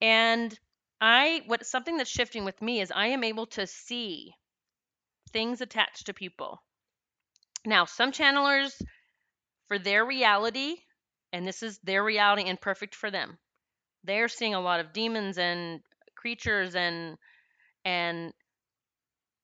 And 0.00 0.58
I 1.00 1.42
what 1.46 1.64
something 1.64 1.98
that's 1.98 2.10
shifting 2.10 2.44
with 2.44 2.60
me 2.60 2.80
is 2.80 2.90
I 2.90 3.06
am 3.06 3.22
able 3.22 3.46
to 3.46 3.64
see 3.68 4.34
things 5.32 5.60
attached 5.60 6.06
to 6.06 6.12
people. 6.12 6.60
Now, 7.64 7.84
some 7.84 8.10
channelers 8.10 8.72
for 9.68 9.78
their 9.78 10.04
reality, 10.04 10.78
and 11.32 11.46
this 11.46 11.62
is 11.62 11.78
their 11.84 12.02
reality 12.02 12.48
and 12.48 12.60
perfect 12.60 12.96
for 12.96 13.12
them. 13.12 13.38
They're 14.02 14.26
seeing 14.26 14.54
a 14.54 14.60
lot 14.60 14.80
of 14.80 14.92
demons 14.92 15.38
and 15.38 15.78
creatures 16.16 16.74
and 16.74 17.16
and 17.84 18.32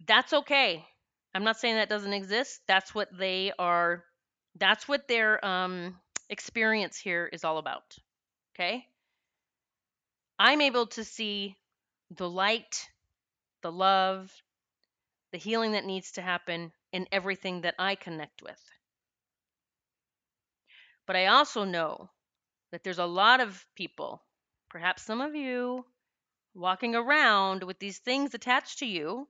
that's 0.06 0.32
okay. 0.32 0.84
I'm 1.34 1.44
not 1.44 1.58
saying 1.58 1.76
that 1.76 1.88
doesn't 1.88 2.12
exist. 2.12 2.60
That's 2.66 2.94
what 2.94 3.08
they 3.16 3.52
are 3.58 4.04
that's 4.58 4.88
what 4.88 5.06
their 5.06 5.44
um 5.44 5.98
experience 6.30 6.96
here 6.98 7.28
is 7.32 7.44
all 7.44 7.58
about. 7.58 7.96
Okay? 8.54 8.86
I'm 10.38 10.60
able 10.60 10.86
to 10.88 11.04
see 11.04 11.56
the 12.10 12.28
light, 12.28 12.88
the 13.62 13.72
love, 13.72 14.30
the 15.32 15.38
healing 15.38 15.72
that 15.72 15.84
needs 15.84 16.12
to 16.12 16.22
happen 16.22 16.72
in 16.92 17.06
everything 17.12 17.62
that 17.62 17.74
I 17.78 17.94
connect 17.94 18.42
with. 18.42 18.60
But 21.06 21.16
I 21.16 21.26
also 21.26 21.64
know 21.64 22.10
that 22.72 22.82
there's 22.82 22.98
a 22.98 23.06
lot 23.06 23.40
of 23.40 23.64
people, 23.76 24.22
perhaps 24.68 25.02
some 25.02 25.20
of 25.20 25.34
you, 25.34 25.84
walking 26.56 26.96
around 26.96 27.62
with 27.62 27.78
these 27.78 27.98
things 28.00 28.34
attached 28.34 28.80
to 28.80 28.86
you, 28.86 29.28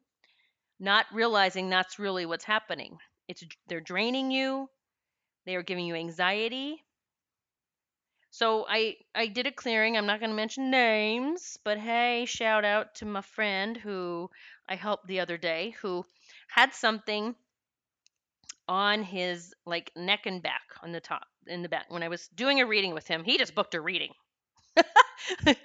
not 0.80 1.06
realizing 1.12 1.70
that's 1.70 1.98
really 1.98 2.26
what's 2.26 2.44
happening. 2.44 2.98
It's 3.28 3.44
they're 3.68 3.80
draining 3.80 4.30
you, 4.30 4.70
they 5.46 5.56
are 5.56 5.62
giving 5.62 5.86
you 5.86 5.94
anxiety. 5.96 6.84
So 8.30 8.64
I 8.68 8.98
I 9.16 9.26
did 9.26 9.48
a 9.48 9.50
clearing. 9.52 9.96
I'm 9.96 10.06
not 10.06 10.20
going 10.20 10.30
to 10.30 10.36
mention 10.36 10.70
names, 10.70 11.58
but 11.64 11.76
hey, 11.76 12.24
shout 12.24 12.64
out 12.64 12.94
to 12.96 13.04
my 13.04 13.20
friend 13.22 13.76
who 13.76 14.30
I 14.68 14.76
helped 14.76 15.08
the 15.08 15.18
other 15.18 15.36
day 15.36 15.70
who 15.80 16.06
had 16.46 16.72
something 16.72 17.34
on 18.68 19.02
his 19.02 19.54
like 19.64 19.90
neck 19.96 20.26
and 20.26 20.42
back 20.42 20.62
on 20.82 20.92
the 20.92 21.00
top 21.00 21.26
in 21.46 21.62
the 21.62 21.68
back 21.68 21.86
when 21.90 22.02
I 22.02 22.08
was 22.08 22.28
doing 22.28 22.60
a 22.60 22.66
reading 22.66 22.94
with 22.94 23.06
him. 23.06 23.24
He 23.24 23.38
just 23.38 23.54
booked 23.54 23.74
a 23.74 23.80
reading. 23.80 24.12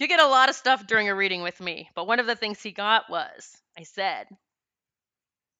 you 0.00 0.08
get 0.08 0.20
a 0.20 0.26
lot 0.26 0.48
of 0.48 0.56
stuff 0.56 0.86
during 0.86 1.08
a 1.08 1.14
reading 1.14 1.42
with 1.42 1.60
me, 1.60 1.88
but 1.94 2.06
one 2.06 2.20
of 2.20 2.26
the 2.26 2.36
things 2.36 2.62
he 2.62 2.72
got 2.72 3.10
was 3.10 3.56
I 3.78 3.84
said, 3.84 4.26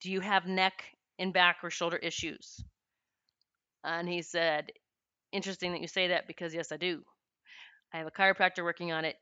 "Do 0.00 0.10
you 0.10 0.20
have 0.20 0.46
neck 0.46 0.84
and 1.18 1.32
back 1.32 1.58
or 1.62 1.70
shoulder 1.70 1.96
issues?" 1.96 2.64
And 3.84 4.08
he 4.08 4.22
said, 4.22 4.72
"Interesting 5.32 5.72
that 5.72 5.80
you 5.80 5.88
say 5.88 6.08
that 6.08 6.26
because 6.26 6.54
yes, 6.54 6.72
I 6.72 6.76
do. 6.76 7.04
I 7.92 7.98
have 7.98 8.06
a 8.06 8.10
chiropractor 8.10 8.62
working 8.62 8.92
on 8.92 9.04
it 9.04 9.16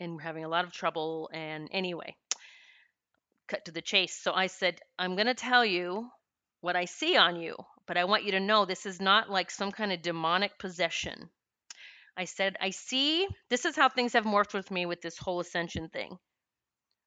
and 0.00 0.14
we're 0.16 0.22
having 0.22 0.44
a 0.44 0.48
lot 0.48 0.64
of 0.64 0.72
trouble 0.72 1.30
and 1.32 1.68
anyway, 1.70 2.16
cut 3.48 3.64
to 3.64 3.72
the 3.72 3.82
chase. 3.82 4.18
So 4.18 4.32
I 4.32 4.48
said, 4.48 4.80
I'm 4.98 5.14
going 5.14 5.26
to 5.26 5.34
tell 5.34 5.64
you 5.64 6.08
what 6.60 6.76
I 6.76 6.84
see 6.86 7.16
on 7.16 7.36
you, 7.36 7.56
but 7.86 7.96
I 7.96 8.04
want 8.04 8.24
you 8.24 8.32
to 8.32 8.40
know 8.40 8.64
this 8.64 8.86
is 8.86 9.00
not 9.00 9.30
like 9.30 9.50
some 9.50 9.72
kind 9.72 9.92
of 9.92 10.02
demonic 10.02 10.58
possession. 10.58 11.30
I 12.16 12.24
said, 12.24 12.56
I 12.60 12.70
see, 12.70 13.26
this 13.48 13.64
is 13.64 13.76
how 13.76 13.88
things 13.88 14.12
have 14.12 14.24
morphed 14.24 14.54
with 14.54 14.70
me 14.70 14.86
with 14.86 15.00
this 15.00 15.18
whole 15.18 15.40
ascension 15.40 15.88
thing. 15.88 16.18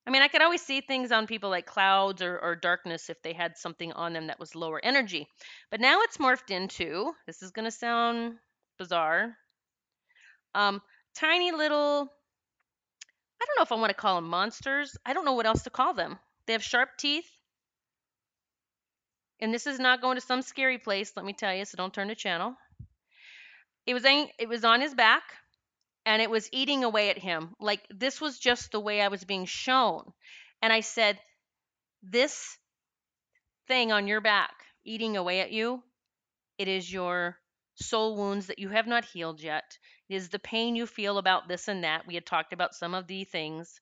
I 0.07 0.11
mean, 0.11 0.21
I 0.21 0.27
could 0.27 0.41
always 0.41 0.61
see 0.61 0.81
things 0.81 1.11
on 1.11 1.27
people 1.27 1.49
like 1.49 1.65
clouds 1.65 2.21
or, 2.21 2.37
or 2.39 2.55
darkness 2.55 3.09
if 3.09 3.21
they 3.23 3.33
had 3.33 3.57
something 3.57 3.91
on 3.93 4.13
them 4.13 4.27
that 4.27 4.39
was 4.39 4.55
lower 4.55 4.79
energy. 4.83 5.27
But 5.71 5.81
now 5.81 6.01
it's 6.01 6.17
morphed 6.17 6.51
into 6.51 7.13
this 7.25 7.41
is 7.41 7.51
going 7.51 7.65
to 7.65 7.71
sound 7.71 8.35
bizarre 8.77 9.35
um, 10.55 10.81
tiny 11.15 11.51
little, 11.51 12.09
I 13.41 13.45
don't 13.45 13.57
know 13.57 13.63
if 13.63 13.71
I 13.71 13.75
want 13.75 13.89
to 13.89 13.93
call 13.93 14.15
them 14.15 14.29
monsters. 14.29 14.97
I 15.05 15.13
don't 15.13 15.25
know 15.25 15.33
what 15.33 15.45
else 15.45 15.63
to 15.63 15.69
call 15.69 15.93
them. 15.93 16.17
They 16.47 16.53
have 16.53 16.63
sharp 16.63 16.89
teeth. 16.97 17.29
And 19.41 19.53
this 19.53 19.67
is 19.67 19.79
not 19.79 20.01
going 20.01 20.15
to 20.15 20.21
some 20.21 20.41
scary 20.41 20.77
place, 20.77 21.11
let 21.17 21.25
me 21.25 21.33
tell 21.33 21.53
you, 21.53 21.65
so 21.65 21.75
don't 21.75 21.93
turn 21.93 22.07
the 22.07 22.15
channel. 22.15 22.55
It 23.85 23.93
was 23.93 24.03
it 24.05 24.47
was 24.49 24.63
on 24.65 24.81
his 24.81 24.93
back 24.93 25.23
and 26.05 26.21
it 26.21 26.29
was 26.29 26.49
eating 26.53 26.83
away 26.83 27.09
at 27.09 27.17
him. 27.19 27.55
Like 27.59 27.85
this 27.89 28.21
was 28.21 28.39
just 28.39 28.71
the 28.71 28.79
way 28.79 29.01
I 29.01 29.09
was 29.09 29.25
being 29.25 29.45
shown. 29.45 30.13
And 30.61 30.73
I 30.73 30.81
said, 30.81 31.21
"This 32.03 32.57
thing 33.67 33.91
on 33.91 34.07
your 34.07 34.21
back 34.21 34.53
eating 34.83 35.15
away 35.17 35.39
at 35.41 35.51
you, 35.51 35.83
it 36.57 36.67
is 36.67 36.91
your 36.91 37.39
soul 37.75 38.15
wounds 38.17 38.47
that 38.47 38.59
you 38.59 38.69
have 38.69 38.87
not 38.87 39.05
healed 39.05 39.41
yet. 39.41 39.77
It 40.09 40.15
is 40.15 40.29
the 40.29 40.39
pain 40.39 40.75
you 40.75 40.87
feel 40.87 41.17
about 41.17 41.47
this 41.47 41.67
and 41.67 41.83
that. 41.83 42.07
We 42.07 42.15
had 42.15 42.25
talked 42.25 42.53
about 42.53 42.75
some 42.75 42.93
of 42.95 43.07
the 43.07 43.25
things. 43.25 43.81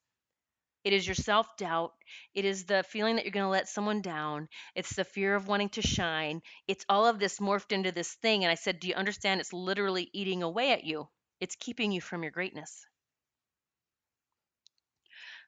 It 0.84 0.94
is 0.94 1.08
your 1.08 1.16
self 1.16 1.58
doubt. 1.58 1.94
It 2.34 2.46
is 2.46 2.66
the 2.66 2.84
feeling 2.84 3.16
that 3.16 3.26
you're 3.26 3.32
going 3.32 3.46
to 3.46 3.50
let 3.50 3.70
someone 3.70 4.02
down. 4.02 4.50
It's 4.76 4.96
the 4.96 5.04
fear 5.04 5.36
of 5.36 5.48
wanting 5.48 5.70
to 5.70 5.82
shine. 5.82 6.42
It's 6.68 6.86
all 6.90 7.06
of 7.06 7.20
this 7.20 7.40
morphed 7.40 7.72
into 7.72 7.92
this 7.92 8.14
thing. 8.14 8.44
And 8.44 8.52
I 8.52 8.56
said, 8.56 8.80
Do 8.80 8.88
you 8.88 8.96
understand? 8.96 9.40
It's 9.42 9.54
literally 9.54 10.10
eating 10.14 10.44
away 10.44 10.72
at 10.72 10.84
you, 10.84 11.08
it's 11.40 11.56
keeping 11.56 11.92
you 11.92 12.02
from 12.02 12.24
your 12.24 12.32
greatness. 12.32 12.86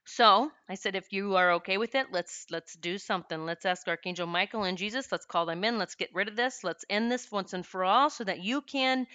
So 0.08 0.52
I 0.70 0.76
said, 0.76 0.96
if 0.96 1.12
you 1.12 1.36
are 1.36 1.54
okay 1.54 1.80
with 1.80 1.96
it, 1.96 2.08
let's 2.12 2.46
let's 2.52 2.76
do 2.76 3.00
something. 3.00 3.44
Let's 3.44 3.66
ask 3.66 3.88
Archangel 3.88 4.28
Michael 4.28 4.64
and 4.64 4.78
Jesus. 4.78 5.12
Let's 5.12 5.26
call 5.26 5.48
them 5.48 5.64
in. 5.64 5.80
Let's 5.80 5.96
get 5.96 6.14
rid 6.14 6.28
of 6.28 6.36
this. 6.36 6.64
Let's 6.64 6.86
end 6.90 7.12
this 7.12 7.32
once 7.32 7.54
and 7.54 7.66
for 7.66 7.84
all, 7.84 8.12
so 8.12 8.24
that 8.24 8.40
you 8.44 8.62
can 8.62 9.08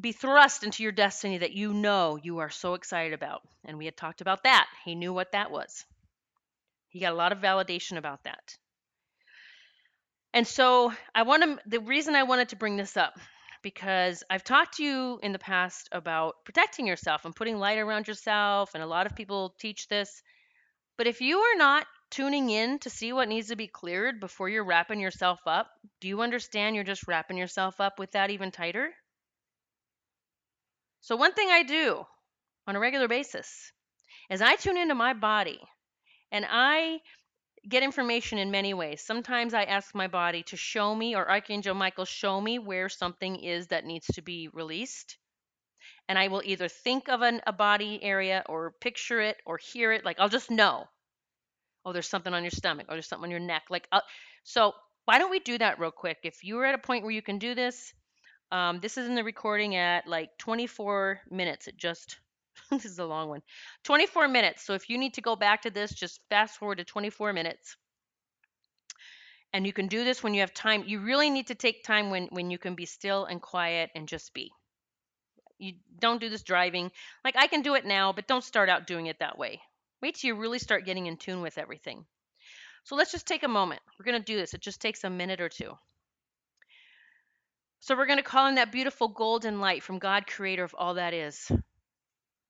be 0.00 0.12
thrust 0.12 0.64
into 0.64 0.82
your 0.82 0.92
destiny 0.92 1.38
that 1.38 1.52
you 1.52 1.72
know 1.72 2.18
you 2.22 2.38
are 2.38 2.50
so 2.50 2.74
excited 2.74 3.12
about. 3.12 3.42
And 3.64 3.78
we 3.78 3.84
had 3.84 3.96
talked 3.96 4.20
about 4.20 4.42
that. 4.42 4.66
He 4.84 4.94
knew 4.94 5.12
what 5.12 5.32
that 5.32 5.50
was. 5.50 5.84
He 6.88 7.00
got 7.00 7.12
a 7.12 7.16
lot 7.16 7.32
of 7.32 7.38
validation 7.38 7.96
about 7.96 8.24
that. 8.24 8.56
And 10.32 10.46
so 10.46 10.92
I 11.14 11.22
want 11.22 11.42
to, 11.44 11.58
the 11.66 11.80
reason 11.80 12.16
I 12.16 12.24
wanted 12.24 12.48
to 12.50 12.56
bring 12.56 12.76
this 12.76 12.96
up, 12.96 13.14
because 13.62 14.22
I've 14.28 14.44
talked 14.44 14.76
to 14.76 14.84
you 14.84 15.20
in 15.22 15.32
the 15.32 15.38
past 15.38 15.88
about 15.92 16.34
protecting 16.44 16.86
yourself 16.86 17.24
and 17.24 17.34
putting 17.34 17.58
light 17.58 17.78
around 17.78 18.08
yourself, 18.08 18.74
and 18.74 18.82
a 18.82 18.86
lot 18.86 19.06
of 19.06 19.16
people 19.16 19.54
teach 19.58 19.88
this. 19.88 20.22
But 20.98 21.06
if 21.06 21.20
you 21.20 21.38
are 21.38 21.56
not 21.56 21.86
tuning 22.10 22.50
in 22.50 22.78
to 22.80 22.90
see 22.90 23.12
what 23.12 23.28
needs 23.28 23.48
to 23.48 23.56
be 23.56 23.68
cleared 23.68 24.20
before 24.20 24.48
you're 24.48 24.64
wrapping 24.64 25.00
yourself 25.00 25.40
up, 25.46 25.68
do 26.00 26.08
you 26.08 26.20
understand 26.20 26.74
you're 26.74 26.84
just 26.84 27.08
wrapping 27.08 27.38
yourself 27.38 27.80
up 27.80 27.98
with 27.98 28.12
that 28.12 28.30
even 28.30 28.50
tighter? 28.50 28.92
So, 31.04 31.16
one 31.16 31.34
thing 31.34 31.50
I 31.50 31.64
do 31.64 32.06
on 32.66 32.76
a 32.76 32.80
regular 32.80 33.08
basis 33.08 33.70
is 34.30 34.40
I 34.40 34.56
tune 34.56 34.78
into 34.78 34.94
my 34.94 35.12
body 35.12 35.60
and 36.32 36.46
I 36.48 37.00
get 37.68 37.82
information 37.82 38.38
in 38.38 38.50
many 38.50 38.72
ways. 38.72 39.02
Sometimes 39.02 39.52
I 39.52 39.64
ask 39.64 39.94
my 39.94 40.08
body 40.08 40.44
to 40.44 40.56
show 40.56 40.94
me, 40.94 41.14
or 41.14 41.30
Archangel 41.30 41.74
Michael, 41.74 42.06
show 42.06 42.40
me 42.40 42.58
where 42.58 42.88
something 42.88 43.36
is 43.36 43.66
that 43.66 43.84
needs 43.84 44.06
to 44.14 44.22
be 44.22 44.48
released. 44.54 45.18
And 46.08 46.18
I 46.18 46.28
will 46.28 46.40
either 46.42 46.68
think 46.68 47.10
of 47.10 47.20
an, 47.20 47.42
a 47.46 47.52
body 47.52 48.02
area 48.02 48.42
or 48.48 48.72
picture 48.80 49.20
it 49.20 49.36
or 49.44 49.58
hear 49.58 49.92
it. 49.92 50.06
Like 50.06 50.18
I'll 50.18 50.30
just 50.30 50.50
know. 50.50 50.86
Oh, 51.84 51.92
there's 51.92 52.08
something 52.08 52.32
on 52.32 52.44
your 52.44 52.50
stomach. 52.50 52.86
or 52.88 52.94
there's 52.94 53.08
something 53.08 53.26
on 53.26 53.30
your 53.30 53.40
neck. 53.40 53.64
Like, 53.68 53.86
I'll, 53.92 54.04
so 54.42 54.72
why 55.04 55.18
don't 55.18 55.30
we 55.30 55.40
do 55.40 55.58
that 55.58 55.78
real 55.78 55.90
quick? 55.90 56.16
If 56.22 56.44
you're 56.44 56.64
at 56.64 56.74
a 56.74 56.78
point 56.78 57.02
where 57.02 57.12
you 57.12 57.20
can 57.20 57.36
do 57.36 57.54
this, 57.54 57.92
um, 58.54 58.78
this 58.78 58.96
is 58.96 59.08
in 59.08 59.16
the 59.16 59.24
recording 59.24 59.74
at 59.74 60.06
like 60.06 60.38
24 60.38 61.22
minutes. 61.28 61.66
It 61.66 61.76
just, 61.76 62.18
this 62.70 62.84
is 62.84 63.00
a 63.00 63.04
long 63.04 63.28
one. 63.28 63.42
24 63.82 64.28
minutes. 64.28 64.64
So 64.64 64.74
if 64.74 64.88
you 64.88 64.96
need 64.96 65.14
to 65.14 65.20
go 65.20 65.34
back 65.34 65.62
to 65.62 65.70
this, 65.70 65.92
just 65.92 66.20
fast 66.30 66.56
forward 66.56 66.78
to 66.78 66.84
24 66.84 67.32
minutes. 67.32 67.76
And 69.52 69.66
you 69.66 69.72
can 69.72 69.88
do 69.88 70.04
this 70.04 70.22
when 70.22 70.34
you 70.34 70.40
have 70.42 70.54
time. 70.54 70.84
You 70.86 71.00
really 71.00 71.30
need 71.30 71.48
to 71.48 71.56
take 71.56 71.82
time 71.82 72.10
when, 72.10 72.28
when 72.30 72.52
you 72.52 72.58
can 72.58 72.76
be 72.76 72.86
still 72.86 73.24
and 73.24 73.42
quiet 73.42 73.90
and 73.96 74.06
just 74.06 74.32
be. 74.32 74.52
You 75.58 75.72
don't 75.98 76.20
do 76.20 76.30
this 76.30 76.44
driving. 76.44 76.92
Like 77.24 77.34
I 77.36 77.48
can 77.48 77.62
do 77.62 77.74
it 77.74 77.84
now, 77.84 78.12
but 78.12 78.28
don't 78.28 78.44
start 78.44 78.68
out 78.68 78.86
doing 78.86 79.06
it 79.06 79.18
that 79.18 79.36
way. 79.36 79.62
Wait 80.00 80.14
till 80.14 80.28
you 80.28 80.36
really 80.36 80.60
start 80.60 80.86
getting 80.86 81.06
in 81.06 81.16
tune 81.16 81.42
with 81.42 81.58
everything. 81.58 82.04
So 82.84 82.94
let's 82.94 83.10
just 83.10 83.26
take 83.26 83.42
a 83.42 83.48
moment. 83.48 83.82
We're 83.98 84.04
going 84.04 84.22
to 84.22 84.32
do 84.32 84.38
this. 84.38 84.54
It 84.54 84.60
just 84.60 84.80
takes 84.80 85.02
a 85.02 85.10
minute 85.10 85.40
or 85.40 85.48
two. 85.48 85.76
So 87.84 87.94
we're 87.94 88.06
going 88.06 88.16
to 88.16 88.22
call 88.22 88.46
in 88.46 88.54
that 88.54 88.72
beautiful 88.72 89.08
golden 89.08 89.60
light 89.60 89.82
from 89.82 89.98
God, 89.98 90.26
creator 90.26 90.64
of 90.64 90.74
all 90.78 90.94
that 90.94 91.12
is. 91.12 91.52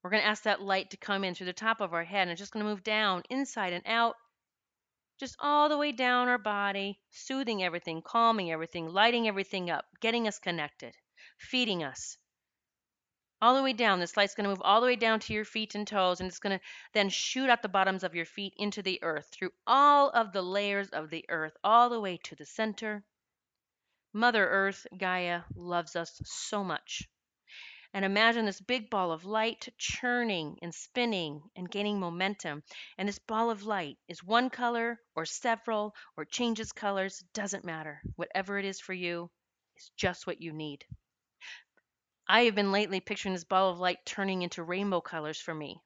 We're 0.01 0.11
going 0.11 0.23
to 0.23 0.29
ask 0.29 0.45
that 0.45 0.63
light 0.63 0.91
to 0.91 0.97
come 0.97 1.25
in 1.25 1.35
through 1.35 1.47
the 1.47 1.53
top 1.53 1.81
of 1.81 1.93
our 1.93 2.05
head 2.05 2.23
and 2.23 2.31
it's 2.31 2.39
just 2.39 2.53
going 2.53 2.65
to 2.65 2.71
move 2.71 2.85
down, 2.85 3.25
inside 3.29 3.73
and 3.73 3.83
out, 3.85 4.15
just 5.19 5.35
all 5.41 5.69
the 5.69 5.77
way 5.77 5.91
down 5.91 6.29
our 6.29 6.39
body, 6.39 7.01
soothing 7.11 7.65
everything, 7.65 8.01
calming 8.01 8.53
everything, 8.53 8.87
lighting 8.87 9.27
everything 9.27 9.71
up, 9.71 9.85
getting 10.01 10.29
us 10.29 10.39
connected, 10.39 10.95
feeding 11.37 11.83
us. 11.83 12.17
All 13.43 13.57
the 13.57 13.63
way 13.65 13.73
down. 13.73 13.99
This 13.99 14.17
light's 14.17 14.37
going 14.37 14.45
to 14.45 14.51
move 14.51 14.63
all 14.63 14.81
the 14.81 14.87
way 14.87 14.95
down 14.95 15.19
to 15.19 15.33
your 15.33 15.45
feet 15.45 15.75
and 15.75 15.85
toes, 15.85 16.21
and 16.21 16.29
it's 16.29 16.39
going 16.39 16.57
to 16.57 16.65
then 16.93 17.09
shoot 17.09 17.51
out 17.51 17.61
the 17.61 17.69
bottoms 17.69 18.05
of 18.05 18.15
your 18.15 18.25
feet 18.25 18.55
into 18.57 18.83
the 18.83 19.03
earth 19.03 19.31
through 19.33 19.51
all 19.67 20.11
of 20.11 20.33
the 20.33 20.43
layers 20.43 20.91
of 20.91 21.11
the 21.11 21.25
earth, 21.29 21.57
all 21.65 21.91
the 21.91 22.01
way 22.01 22.21
to 22.23 22.37
the 22.37 22.47
center 22.47 23.03
Mother 24.17 24.49
Earth, 24.49 24.87
Gaia, 24.97 25.43
loves 25.57 25.97
us 25.97 26.23
so 26.25 26.63
much. 26.63 27.03
and 27.93 28.05
imagine 28.05 28.47
this 28.47 28.61
big 28.61 28.89
ball 28.89 29.11
of 29.11 29.25
light 29.25 29.69
churning 29.77 30.59
and 30.63 30.73
spinning 30.73 31.43
and 31.57 31.69
gaining 31.69 31.99
momentum. 31.99 32.63
And 32.97 33.09
this 33.09 33.19
ball 33.19 33.51
of 33.51 33.65
light 33.65 33.99
is 34.07 34.23
one 34.23 34.51
color 34.51 35.01
or 35.17 35.25
several 35.25 35.97
or 36.17 36.25
changes 36.25 36.71
colors, 36.71 37.25
doesn't 37.33 37.65
matter. 37.65 38.01
Whatever 38.15 38.57
it 38.59 38.65
is 38.65 38.79
for 38.81 38.93
you 38.93 39.31
is 39.77 39.91
just 39.97 40.29
what 40.29 40.41
you 40.41 40.53
need. 40.53 40.85
I 42.29 42.43
have 42.43 42.55
been 42.55 42.71
lately 42.71 43.01
picturing 43.01 43.35
this 43.35 43.43
ball 43.43 43.71
of 43.71 43.81
light 43.81 44.07
turning 44.07 44.43
into 44.43 44.63
rainbow 44.63 45.01
colors 45.01 45.41
for 45.41 45.55
me. 45.55 45.81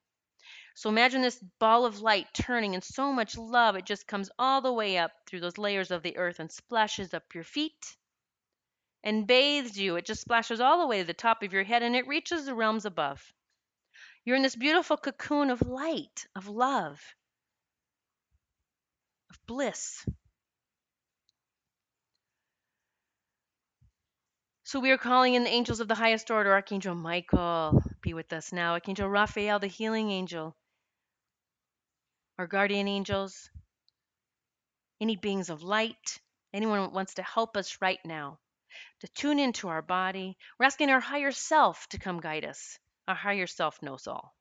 So 0.75 0.89
imagine 0.89 1.23
this 1.23 1.43
ball 1.59 1.85
of 1.85 2.01
light 2.01 2.27
turning 2.33 2.75
and 2.75 2.83
so 2.83 3.11
much 3.11 3.37
love, 3.37 3.75
it 3.75 3.85
just 3.85 4.05
comes 4.07 4.29
all 4.37 4.61
the 4.61 4.71
way 4.71 4.99
up 4.99 5.13
through 5.25 5.39
those 5.39 5.57
layers 5.57 5.89
of 5.89 6.03
the 6.03 6.17
earth 6.17 6.39
and 6.39 6.51
splashes 6.51 7.15
up 7.15 7.33
your 7.33 7.43
feet 7.43 7.97
and 9.03 9.27
bathes 9.27 9.77
you. 9.77 9.95
It 9.95 10.05
just 10.05 10.21
splashes 10.21 10.59
all 10.59 10.79
the 10.79 10.87
way 10.87 10.99
to 10.99 11.07
the 11.07 11.13
top 11.13 11.43
of 11.43 11.53
your 11.53 11.63
head 11.63 11.83
and 11.83 11.95
it 11.95 12.07
reaches 12.07 12.45
the 12.45 12.53
realms 12.53 12.85
above. 12.85 13.33
You're 14.25 14.35
in 14.35 14.43
this 14.43 14.55
beautiful 14.55 14.97
cocoon 14.97 15.49
of 15.49 15.61
light, 15.61 16.27
of 16.35 16.47
love, 16.47 17.01
of 19.29 19.39
bliss. 19.47 20.05
So 24.63 24.79
we 24.79 24.91
are 24.91 24.97
calling 24.97 25.33
in 25.33 25.43
the 25.43 25.49
angels 25.49 25.79
of 25.79 25.87
the 25.87 25.95
highest 25.95 26.29
order, 26.29 26.51
Archangel 26.51 26.93
Michael, 26.93 27.81
be 28.01 28.13
with 28.13 28.31
us 28.33 28.53
now. 28.53 28.73
Archangel 28.73 29.09
Raphael, 29.09 29.57
the 29.57 29.67
healing 29.67 30.11
angel, 30.11 30.55
our 32.37 32.45
guardian 32.45 32.87
angels, 32.87 33.49
any 35.01 35.15
beings 35.15 35.49
of 35.49 35.63
light, 35.63 36.19
anyone 36.53 36.79
who 36.79 36.89
wants 36.89 37.15
to 37.15 37.23
help 37.23 37.57
us 37.57 37.79
right 37.81 37.99
now 38.05 38.37
to 39.01 39.07
tune 39.09 39.39
into 39.39 39.67
our 39.67 39.81
body. 39.81 40.37
We're 40.57 40.65
asking 40.65 40.89
our 40.89 40.99
higher 40.99 41.31
self 41.31 41.87
to 41.89 41.99
come 41.99 42.19
guide 42.19 42.45
us. 42.45 42.77
Our 43.07 43.15
higher 43.15 43.47
self 43.47 43.81
knows 43.81 44.07
all. 44.07 44.35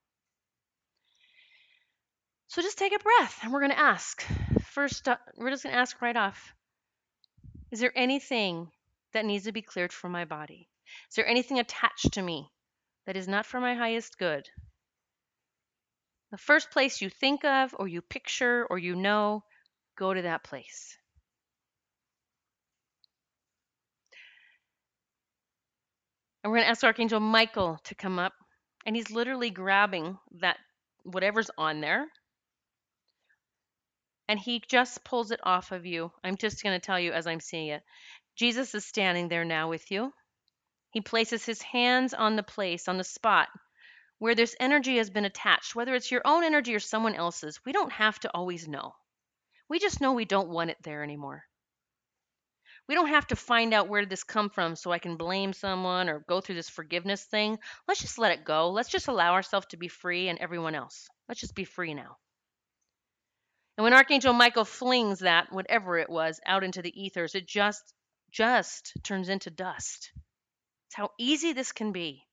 So 2.48 2.62
just 2.62 2.78
take 2.78 2.94
a 2.94 2.98
breath 2.98 3.40
and 3.42 3.52
we're 3.52 3.60
going 3.60 3.72
to 3.72 3.78
ask. 3.78 4.24
First, 4.64 5.08
uh, 5.08 5.16
we're 5.36 5.50
just 5.50 5.62
going 5.62 5.74
to 5.74 5.80
ask 5.80 6.00
right 6.00 6.16
off 6.16 6.54
Is 7.70 7.80
there 7.80 7.92
anything 7.94 8.70
that 9.12 9.24
needs 9.24 9.44
to 9.44 9.52
be 9.52 9.62
cleared 9.62 9.92
from 9.92 10.12
my 10.12 10.24
body? 10.24 10.68
Is 11.10 11.16
there 11.16 11.26
anything 11.26 11.58
attached 11.58 12.12
to 12.14 12.22
me 12.22 12.50
that 13.06 13.16
is 13.16 13.28
not 13.28 13.46
for 13.46 13.60
my 13.60 13.74
highest 13.74 14.18
good? 14.18 14.48
The 16.30 16.38
first 16.38 16.70
place 16.70 17.00
you 17.00 17.08
think 17.08 17.44
of, 17.44 17.74
or 17.78 17.88
you 17.88 18.02
picture, 18.02 18.66
or 18.68 18.78
you 18.78 18.94
know, 18.94 19.44
go 19.96 20.12
to 20.12 20.22
that 20.22 20.44
place. 20.44 20.97
And 26.42 26.50
we're 26.50 26.58
going 26.58 26.66
to 26.66 26.70
ask 26.70 26.84
Archangel 26.84 27.20
Michael 27.20 27.78
to 27.84 27.94
come 27.94 28.18
up. 28.18 28.32
And 28.86 28.94
he's 28.94 29.10
literally 29.10 29.50
grabbing 29.50 30.18
that 30.40 30.56
whatever's 31.04 31.50
on 31.58 31.80
there. 31.80 32.06
And 34.28 34.38
he 34.38 34.62
just 34.68 35.04
pulls 35.04 35.30
it 35.30 35.40
off 35.42 35.72
of 35.72 35.86
you. 35.86 36.12
I'm 36.22 36.36
just 36.36 36.62
going 36.62 36.78
to 36.78 36.84
tell 36.84 37.00
you 37.00 37.12
as 37.12 37.26
I'm 37.26 37.40
seeing 37.40 37.68
it. 37.68 37.82
Jesus 38.36 38.74
is 38.74 38.84
standing 38.84 39.28
there 39.28 39.44
now 39.44 39.68
with 39.68 39.90
you. 39.90 40.12
He 40.90 41.00
places 41.00 41.44
his 41.44 41.60
hands 41.60 42.14
on 42.14 42.36
the 42.36 42.42
place, 42.42 42.88
on 42.88 42.98
the 42.98 43.04
spot 43.04 43.48
where 44.18 44.34
this 44.34 44.56
energy 44.58 44.96
has 44.96 45.10
been 45.10 45.24
attached, 45.24 45.74
whether 45.74 45.94
it's 45.94 46.10
your 46.10 46.22
own 46.24 46.44
energy 46.44 46.74
or 46.74 46.80
someone 46.80 47.14
else's. 47.14 47.60
We 47.64 47.72
don't 47.72 47.92
have 47.92 48.18
to 48.20 48.30
always 48.34 48.66
know. 48.66 48.94
We 49.68 49.78
just 49.78 50.00
know 50.00 50.12
we 50.12 50.24
don't 50.24 50.48
want 50.48 50.70
it 50.70 50.78
there 50.82 51.02
anymore. 51.02 51.44
We 52.88 52.94
don't 52.94 53.08
have 53.08 53.26
to 53.28 53.36
find 53.36 53.74
out 53.74 53.88
where 53.88 54.00
did 54.00 54.10
this 54.10 54.24
come 54.24 54.48
from 54.48 54.74
so 54.74 54.90
I 54.90 54.98
can 54.98 55.16
blame 55.16 55.52
someone 55.52 56.08
or 56.08 56.24
go 56.26 56.40
through 56.40 56.54
this 56.54 56.70
forgiveness 56.70 57.22
thing. 57.22 57.58
Let's 57.86 58.00
just 58.00 58.18
let 58.18 58.32
it 58.32 58.46
go. 58.46 58.70
Let's 58.70 58.88
just 58.88 59.08
allow 59.08 59.34
ourselves 59.34 59.66
to 59.68 59.76
be 59.76 59.88
free 59.88 60.28
and 60.28 60.38
everyone 60.38 60.74
else. 60.74 61.08
Let's 61.28 61.40
just 61.40 61.54
be 61.54 61.64
free 61.64 61.92
now. 61.92 62.16
And 63.76 63.84
when 63.84 63.92
Archangel 63.92 64.32
Michael 64.32 64.64
flings 64.64 65.20
that, 65.20 65.52
whatever 65.52 65.98
it 65.98 66.08
was, 66.08 66.40
out 66.46 66.64
into 66.64 66.82
the 66.82 67.00
ethers, 67.00 67.34
it 67.34 67.46
just 67.46 67.94
just 68.30 68.92
turns 69.04 69.28
into 69.28 69.50
dust. 69.50 70.10
It's 70.88 70.96
how 70.96 71.10
easy 71.18 71.52
this 71.52 71.72
can 71.72 71.92
be. 71.92 72.24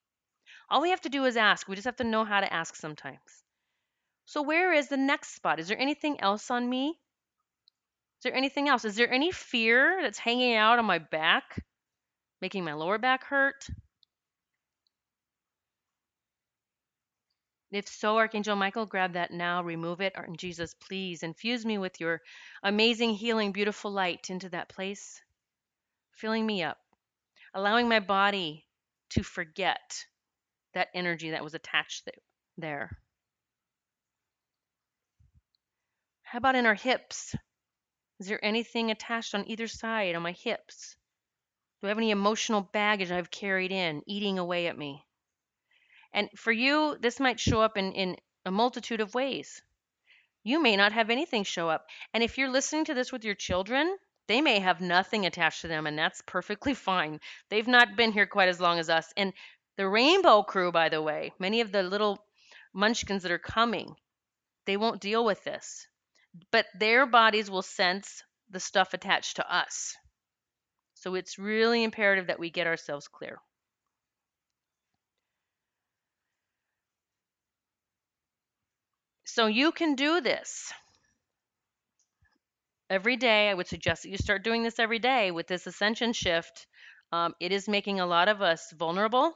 All 0.69 0.81
we 0.81 0.89
have 0.89 1.01
to 1.01 1.09
do 1.09 1.25
is 1.25 1.37
ask. 1.37 1.67
We 1.67 1.75
just 1.75 1.85
have 1.85 1.97
to 1.97 2.03
know 2.03 2.25
how 2.25 2.39
to 2.39 2.51
ask 2.51 2.75
sometimes. 2.75 3.19
So 4.25 4.41
where 4.41 4.73
is 4.73 4.87
the 4.87 4.97
next 4.97 5.35
spot? 5.35 5.59
Is 5.59 5.67
there 5.67 5.79
anything 5.79 6.19
else 6.19 6.49
on 6.49 6.67
me? 6.67 6.97
There 8.25 8.35
anything 8.35 8.67
else? 8.67 8.83
Is 8.83 8.95
there 8.95 9.11
any 9.11 9.31
fear 9.31 9.99
that's 10.01 10.17
hanging 10.17 10.55
out 10.55 10.79
on 10.79 10.85
my 10.85 10.97
back, 10.97 11.63
making 12.41 12.65
my 12.65 12.73
lower 12.73 12.97
back 12.97 13.23
hurt? 13.23 13.67
If 17.71 17.87
so, 17.87 18.17
Archangel 18.17 18.55
Michael, 18.55 18.85
grab 18.85 19.13
that 19.13 19.31
now, 19.31 19.61
remove 19.61 20.01
it. 20.01 20.13
And 20.15 20.39
Jesus, 20.39 20.73
please 20.73 21.23
infuse 21.23 21.65
me 21.65 21.77
with 21.77 21.99
your 21.99 22.21
amazing, 22.63 23.13
healing, 23.13 23.51
beautiful 23.51 23.91
light 23.91 24.29
into 24.29 24.49
that 24.49 24.69
place, 24.69 25.21
filling 26.13 26.45
me 26.45 26.63
up, 26.63 26.77
allowing 27.53 27.87
my 27.87 27.99
body 27.99 28.65
to 29.11 29.23
forget 29.23 30.05
that 30.73 30.87
energy 30.95 31.31
that 31.31 31.43
was 31.43 31.53
attached 31.53 32.09
there. 32.57 32.97
How 36.23 36.39
about 36.39 36.55
in 36.55 36.65
our 36.65 36.73
hips? 36.73 37.35
Is 38.17 38.27
there 38.27 38.43
anything 38.43 38.91
attached 38.91 39.35
on 39.35 39.47
either 39.49 39.67
side 39.67 40.15
on 40.15 40.21
my 40.21 40.31
hips? 40.31 40.95
Do 41.81 41.87
I 41.87 41.89
have 41.89 41.97
any 41.97 42.11
emotional 42.11 42.61
baggage 42.61 43.11
I've 43.11 43.29
carried 43.29 43.73
in, 43.73 44.03
eating 44.07 44.39
away 44.39 44.67
at 44.67 44.77
me? 44.77 45.05
And 46.13 46.29
for 46.37 46.51
you, 46.53 46.97
this 47.01 47.19
might 47.19 47.41
show 47.41 47.61
up 47.61 47.77
in, 47.77 47.91
in 47.91 48.17
a 48.45 48.51
multitude 48.51 49.01
of 49.01 49.13
ways. 49.13 49.61
You 50.43 50.61
may 50.61 50.77
not 50.77 50.93
have 50.93 51.09
anything 51.09 51.43
show 51.43 51.67
up. 51.69 51.87
And 52.13 52.23
if 52.23 52.37
you're 52.37 52.49
listening 52.49 52.85
to 52.85 52.93
this 52.93 53.11
with 53.11 53.25
your 53.25 53.35
children, 53.35 53.97
they 54.27 54.39
may 54.39 54.59
have 54.59 54.79
nothing 54.79 55.25
attached 55.25 55.61
to 55.61 55.67
them, 55.67 55.85
and 55.85 55.99
that's 55.99 56.21
perfectly 56.25 56.73
fine. 56.89 57.19
They've 57.49 57.67
not 57.67 57.97
been 57.97 58.13
here 58.13 58.27
quite 58.27 58.47
as 58.47 58.61
long 58.61 58.79
as 58.79 58.89
us. 58.89 59.11
And 59.17 59.33
the 59.75 59.89
Rainbow 59.89 60.43
Crew, 60.43 60.71
by 60.71 60.87
the 60.87 61.01
way, 61.01 61.33
many 61.37 61.59
of 61.59 61.73
the 61.73 61.83
little 61.83 62.25
munchkins 62.73 63.23
that 63.23 63.31
are 63.31 63.37
coming, 63.37 63.97
they 64.65 64.77
won't 64.77 65.01
deal 65.01 65.25
with 65.25 65.43
this 65.43 65.85
but 66.51 66.67
their 66.79 67.05
bodies 67.05 67.49
will 67.49 67.61
sense 67.61 68.23
the 68.49 68.59
stuff 68.59 68.93
attached 68.93 69.37
to 69.37 69.53
us. 69.53 69.95
So 70.95 71.15
it's 71.15 71.37
really 71.37 71.83
imperative 71.83 72.27
that 72.27 72.39
we 72.39 72.49
get 72.49 72.67
ourselves 72.67 73.07
clear. 73.07 73.39
So 79.25 79.47
you 79.47 79.71
can 79.71 79.95
do 79.95 80.21
this 80.21 80.71
every 82.89 83.17
day. 83.17 83.49
I 83.49 83.53
would 83.53 83.67
suggest 83.67 84.03
that 84.03 84.09
you 84.09 84.17
start 84.17 84.43
doing 84.43 84.63
this 84.63 84.79
every 84.79 84.99
day 84.99 85.31
with 85.31 85.47
this 85.47 85.67
ascension 85.67 86.13
shift. 86.13 86.67
Um, 87.11 87.33
it 87.39 87.51
is 87.51 87.67
making 87.67 87.99
a 87.99 88.05
lot 88.05 88.27
of 88.27 88.41
us 88.41 88.71
vulnerable 88.71 89.33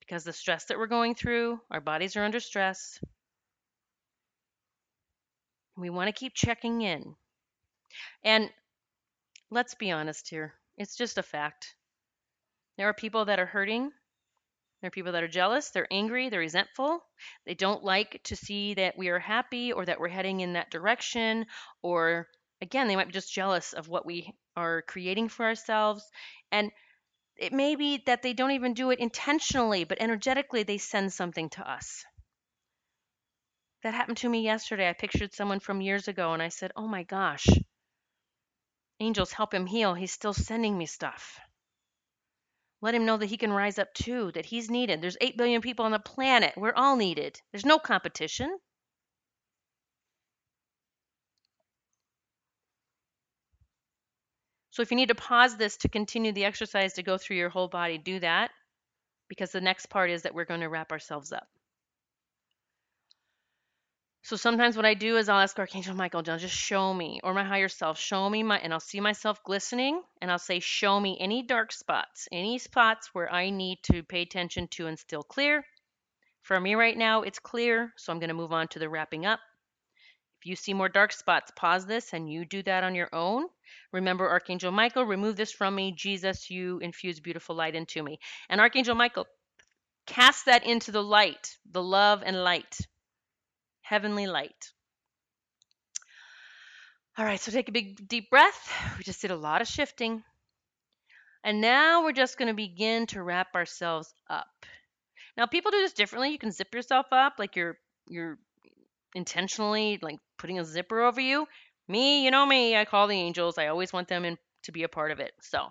because 0.00 0.24
the 0.24 0.32
stress 0.32 0.64
that 0.66 0.78
we're 0.78 0.86
going 0.86 1.14
through, 1.14 1.60
our 1.70 1.80
bodies 1.80 2.16
are 2.16 2.24
under 2.24 2.40
stress. 2.40 2.98
We 5.76 5.90
want 5.90 6.08
to 6.08 6.12
keep 6.12 6.34
checking 6.34 6.82
in. 6.82 7.14
And 8.24 8.50
let's 9.50 9.74
be 9.74 9.90
honest 9.90 10.28
here, 10.28 10.54
it's 10.76 10.96
just 10.96 11.18
a 11.18 11.22
fact. 11.22 11.74
There 12.78 12.88
are 12.88 12.94
people 12.94 13.26
that 13.26 13.38
are 13.38 13.46
hurting. 13.46 13.90
There 14.80 14.88
are 14.88 14.90
people 14.90 15.12
that 15.12 15.22
are 15.22 15.28
jealous, 15.28 15.70
they're 15.70 15.88
angry, 15.90 16.28
they're 16.28 16.40
resentful. 16.40 17.00
They 17.46 17.54
don't 17.54 17.82
like 17.82 18.20
to 18.24 18.36
see 18.36 18.74
that 18.74 18.98
we 18.98 19.08
are 19.08 19.18
happy 19.18 19.72
or 19.72 19.86
that 19.86 19.98
we're 19.98 20.08
heading 20.08 20.40
in 20.40 20.52
that 20.52 20.70
direction. 20.70 21.46
Or 21.82 22.28
again, 22.60 22.86
they 22.86 22.96
might 22.96 23.06
be 23.06 23.12
just 23.12 23.32
jealous 23.32 23.72
of 23.72 23.88
what 23.88 24.04
we 24.04 24.34
are 24.54 24.82
creating 24.82 25.30
for 25.30 25.46
ourselves. 25.46 26.04
And 26.52 26.70
it 27.36 27.52
may 27.52 27.76
be 27.76 28.02
that 28.06 28.22
they 28.22 28.34
don't 28.34 28.52
even 28.52 28.74
do 28.74 28.90
it 28.90 28.98
intentionally, 28.98 29.84
but 29.84 30.00
energetically 30.00 30.62
they 30.62 30.78
send 30.78 31.12
something 31.12 31.48
to 31.50 31.68
us. 31.68 32.04
That 33.86 33.94
happened 33.94 34.16
to 34.16 34.28
me 34.28 34.40
yesterday. 34.40 34.88
I 34.88 34.94
pictured 34.94 35.32
someone 35.32 35.60
from 35.60 35.80
years 35.80 36.08
ago 36.08 36.32
and 36.32 36.42
I 36.42 36.48
said, 36.48 36.72
Oh 36.74 36.88
my 36.88 37.04
gosh, 37.04 37.46
angels 38.98 39.30
help 39.30 39.54
him 39.54 39.64
heal. 39.64 39.94
He's 39.94 40.10
still 40.10 40.34
sending 40.34 40.76
me 40.76 40.86
stuff. 40.86 41.38
Let 42.80 42.96
him 42.96 43.06
know 43.06 43.16
that 43.16 43.26
he 43.26 43.36
can 43.36 43.52
rise 43.52 43.78
up 43.78 43.94
too, 43.94 44.32
that 44.32 44.44
he's 44.44 44.68
needed. 44.68 45.00
There's 45.00 45.16
8 45.20 45.36
billion 45.36 45.60
people 45.60 45.84
on 45.84 45.92
the 45.92 46.00
planet. 46.00 46.54
We're 46.56 46.74
all 46.74 46.96
needed. 46.96 47.40
There's 47.52 47.64
no 47.64 47.78
competition. 47.78 48.58
So 54.70 54.82
if 54.82 54.90
you 54.90 54.96
need 54.96 55.10
to 55.10 55.14
pause 55.14 55.56
this 55.56 55.76
to 55.76 55.88
continue 55.88 56.32
the 56.32 56.44
exercise 56.46 56.94
to 56.94 57.04
go 57.04 57.18
through 57.18 57.36
your 57.36 57.50
whole 57.50 57.68
body, 57.68 57.98
do 57.98 58.18
that 58.18 58.50
because 59.28 59.52
the 59.52 59.60
next 59.60 59.86
part 59.86 60.10
is 60.10 60.22
that 60.22 60.34
we're 60.34 60.44
going 60.44 60.62
to 60.62 60.68
wrap 60.68 60.90
ourselves 60.90 61.30
up. 61.30 61.46
So 64.26 64.34
sometimes 64.34 64.76
what 64.76 64.84
I 64.84 64.94
do 64.94 65.18
is 65.18 65.28
I'll 65.28 65.38
ask 65.38 65.56
Archangel 65.56 65.94
Michael, 65.94 66.20
John, 66.20 66.40
just 66.40 66.52
show 66.52 66.92
me, 66.92 67.20
or 67.22 67.32
my 67.32 67.44
higher 67.44 67.68
self, 67.68 67.96
show 67.96 68.28
me 68.28 68.42
my, 68.42 68.58
and 68.58 68.72
I'll 68.72 68.80
see 68.80 68.98
myself 68.98 69.44
glistening, 69.44 70.02
and 70.20 70.32
I'll 70.32 70.40
say, 70.40 70.58
show 70.58 70.98
me 70.98 71.16
any 71.20 71.44
dark 71.44 71.70
spots, 71.70 72.26
any 72.32 72.58
spots 72.58 73.10
where 73.12 73.32
I 73.32 73.50
need 73.50 73.78
to 73.84 74.02
pay 74.02 74.22
attention 74.22 74.66
to 74.72 74.88
and 74.88 74.98
still 74.98 75.22
clear. 75.22 75.64
For 76.42 76.58
me 76.58 76.74
right 76.74 76.98
now, 76.98 77.22
it's 77.22 77.38
clear, 77.38 77.92
so 77.96 78.12
I'm 78.12 78.18
going 78.18 78.26
to 78.30 78.34
move 78.34 78.52
on 78.52 78.66
to 78.70 78.80
the 78.80 78.88
wrapping 78.88 79.26
up. 79.26 79.38
If 80.40 80.46
you 80.46 80.56
see 80.56 80.74
more 80.74 80.88
dark 80.88 81.12
spots, 81.12 81.52
pause 81.54 81.86
this 81.86 82.12
and 82.12 82.28
you 82.28 82.44
do 82.44 82.64
that 82.64 82.82
on 82.82 82.96
your 82.96 83.14
own. 83.14 83.44
Remember, 83.92 84.28
Archangel 84.28 84.72
Michael, 84.72 85.04
remove 85.04 85.36
this 85.36 85.52
from 85.52 85.76
me. 85.76 85.92
Jesus, 85.92 86.50
you 86.50 86.80
infuse 86.80 87.20
beautiful 87.20 87.54
light 87.54 87.76
into 87.76 88.02
me. 88.02 88.18
And 88.48 88.60
Archangel 88.60 88.96
Michael, 88.96 89.28
cast 90.04 90.46
that 90.46 90.66
into 90.66 90.90
the 90.90 91.04
light, 91.04 91.56
the 91.70 91.80
love 91.80 92.24
and 92.26 92.42
light 92.42 92.76
heavenly 93.86 94.26
light. 94.26 94.72
All 97.16 97.24
right, 97.24 97.38
so 97.38 97.52
take 97.52 97.68
a 97.68 97.72
big 97.72 98.08
deep 98.08 98.30
breath. 98.30 98.72
We 98.98 99.04
just 99.04 99.22
did 99.22 99.30
a 99.30 99.36
lot 99.36 99.62
of 99.62 99.68
shifting. 99.68 100.24
And 101.44 101.60
now 101.60 102.02
we're 102.02 102.12
just 102.12 102.36
going 102.36 102.48
to 102.48 102.54
begin 102.54 103.06
to 103.08 103.22
wrap 103.22 103.54
ourselves 103.54 104.12
up. 104.28 104.66
Now 105.36 105.46
people 105.46 105.70
do 105.70 105.80
this 105.80 105.92
differently. 105.92 106.30
You 106.30 106.38
can 106.38 106.50
zip 106.50 106.74
yourself 106.74 107.06
up 107.12 107.34
like 107.38 107.54
you're 107.54 107.78
you're 108.08 108.38
intentionally 109.14 110.00
like 110.02 110.18
putting 110.36 110.58
a 110.58 110.64
zipper 110.64 111.02
over 111.02 111.20
you. 111.20 111.46
Me, 111.86 112.24
you 112.24 112.32
know 112.32 112.44
me, 112.44 112.76
I 112.76 112.84
call 112.84 113.06
the 113.06 113.14
angels. 113.14 113.56
I 113.56 113.68
always 113.68 113.92
want 113.92 114.08
them 114.08 114.24
in, 114.24 114.36
to 114.64 114.72
be 114.72 114.82
a 114.82 114.88
part 114.88 115.12
of 115.12 115.20
it. 115.20 115.32
So, 115.40 115.64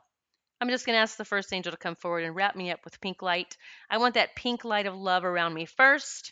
I'm 0.62 0.70
just 0.70 0.86
going 0.86 0.96
to 0.96 1.02
ask 1.02 1.18
the 1.18 1.26
first 1.26 1.52
angel 1.52 1.74
to 1.74 1.78
come 1.78 1.98
forward 1.98 2.24
and 2.24 2.34
wrap 2.34 2.56
me 2.56 2.72
up 2.72 2.80
with 2.86 3.02
pink 3.02 3.22
light. 3.22 3.58
I 3.90 3.98
want 3.98 4.14
that 4.14 4.36
pink 4.36 4.64
light 4.64 4.86
of 4.86 4.96
love 4.96 5.26
around 5.26 5.54
me 5.54 5.66
first 5.66 6.32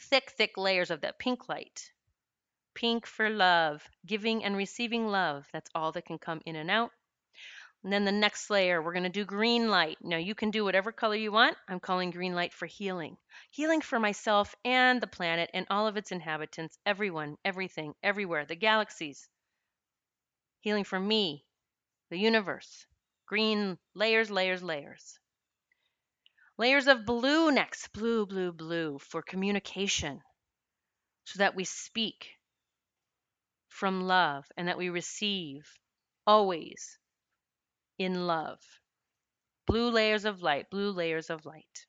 thick, 0.00 0.30
thick 0.30 0.56
layers 0.56 0.90
of 0.90 1.00
that 1.02 1.18
pink 1.18 1.48
light. 1.48 1.90
Pink 2.74 3.06
for 3.06 3.28
love, 3.28 3.88
giving 4.06 4.44
and 4.44 4.56
receiving 4.56 5.08
love. 5.08 5.46
That's 5.52 5.70
all 5.74 5.92
that 5.92 6.06
can 6.06 6.18
come 6.18 6.40
in 6.46 6.56
and 6.56 6.70
out. 6.70 6.90
And 7.84 7.92
then 7.92 8.04
the 8.04 8.12
next 8.12 8.50
layer, 8.50 8.82
we're 8.82 8.92
going 8.92 9.04
to 9.04 9.08
do 9.08 9.24
green 9.24 9.68
light. 9.68 9.98
Now 10.02 10.16
you 10.16 10.34
can 10.34 10.50
do 10.50 10.64
whatever 10.64 10.90
color 10.90 11.14
you 11.14 11.30
want. 11.30 11.56
I'm 11.68 11.78
calling 11.78 12.10
green 12.10 12.34
light 12.34 12.52
for 12.52 12.66
healing. 12.66 13.16
Healing 13.50 13.80
for 13.80 14.00
myself 14.00 14.54
and 14.64 15.00
the 15.00 15.06
planet 15.06 15.48
and 15.54 15.66
all 15.70 15.86
of 15.86 15.96
its 15.96 16.10
inhabitants, 16.10 16.76
everyone, 16.84 17.36
everything, 17.44 17.94
everywhere, 18.02 18.44
the 18.44 18.56
galaxies. 18.56 19.28
Healing 20.60 20.84
for 20.84 20.98
me, 20.98 21.44
the 22.10 22.18
universe. 22.18 22.84
Green 23.26 23.78
layers, 23.94 24.30
layers, 24.30 24.62
layers. 24.62 25.18
Layers 26.58 26.88
of 26.88 27.06
blue 27.06 27.52
next, 27.52 27.92
blue, 27.92 28.26
blue, 28.26 28.52
blue 28.52 28.98
for 28.98 29.22
communication 29.22 30.20
so 31.24 31.38
that 31.38 31.54
we 31.54 31.62
speak 31.62 32.30
from 33.68 34.08
love 34.08 34.44
and 34.56 34.66
that 34.66 34.76
we 34.76 34.88
receive 34.88 35.70
always 36.26 36.98
in 37.96 38.26
love. 38.26 38.58
Blue 39.66 39.88
layers 39.88 40.24
of 40.24 40.42
light, 40.42 40.68
blue 40.68 40.90
layers 40.90 41.30
of 41.30 41.46
light. 41.46 41.86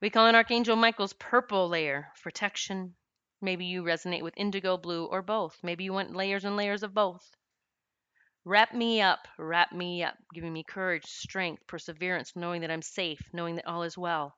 We 0.00 0.10
call 0.10 0.26
in 0.26 0.34
Archangel 0.34 0.74
Michael's 0.74 1.12
purple 1.12 1.68
layer 1.68 2.08
protection. 2.22 2.96
Maybe 3.40 3.66
you 3.66 3.84
resonate 3.84 4.22
with 4.22 4.34
indigo 4.36 4.76
blue 4.76 5.06
or 5.06 5.22
both. 5.22 5.56
Maybe 5.62 5.84
you 5.84 5.92
want 5.92 6.16
layers 6.16 6.44
and 6.44 6.56
layers 6.56 6.82
of 6.82 6.92
both. 6.92 7.36
Wrap 8.44 8.72
me 8.72 9.02
up, 9.02 9.28
wrap 9.38 9.72
me 9.72 10.02
up, 10.02 10.16
giving 10.32 10.52
me 10.52 10.64
courage, 10.64 11.04
strength, 11.04 11.66
perseverance, 11.66 12.34
knowing 12.34 12.62
that 12.62 12.70
I'm 12.70 12.82
safe, 12.82 13.20
knowing 13.32 13.56
that 13.56 13.66
all 13.66 13.82
is 13.82 13.98
well, 13.98 14.36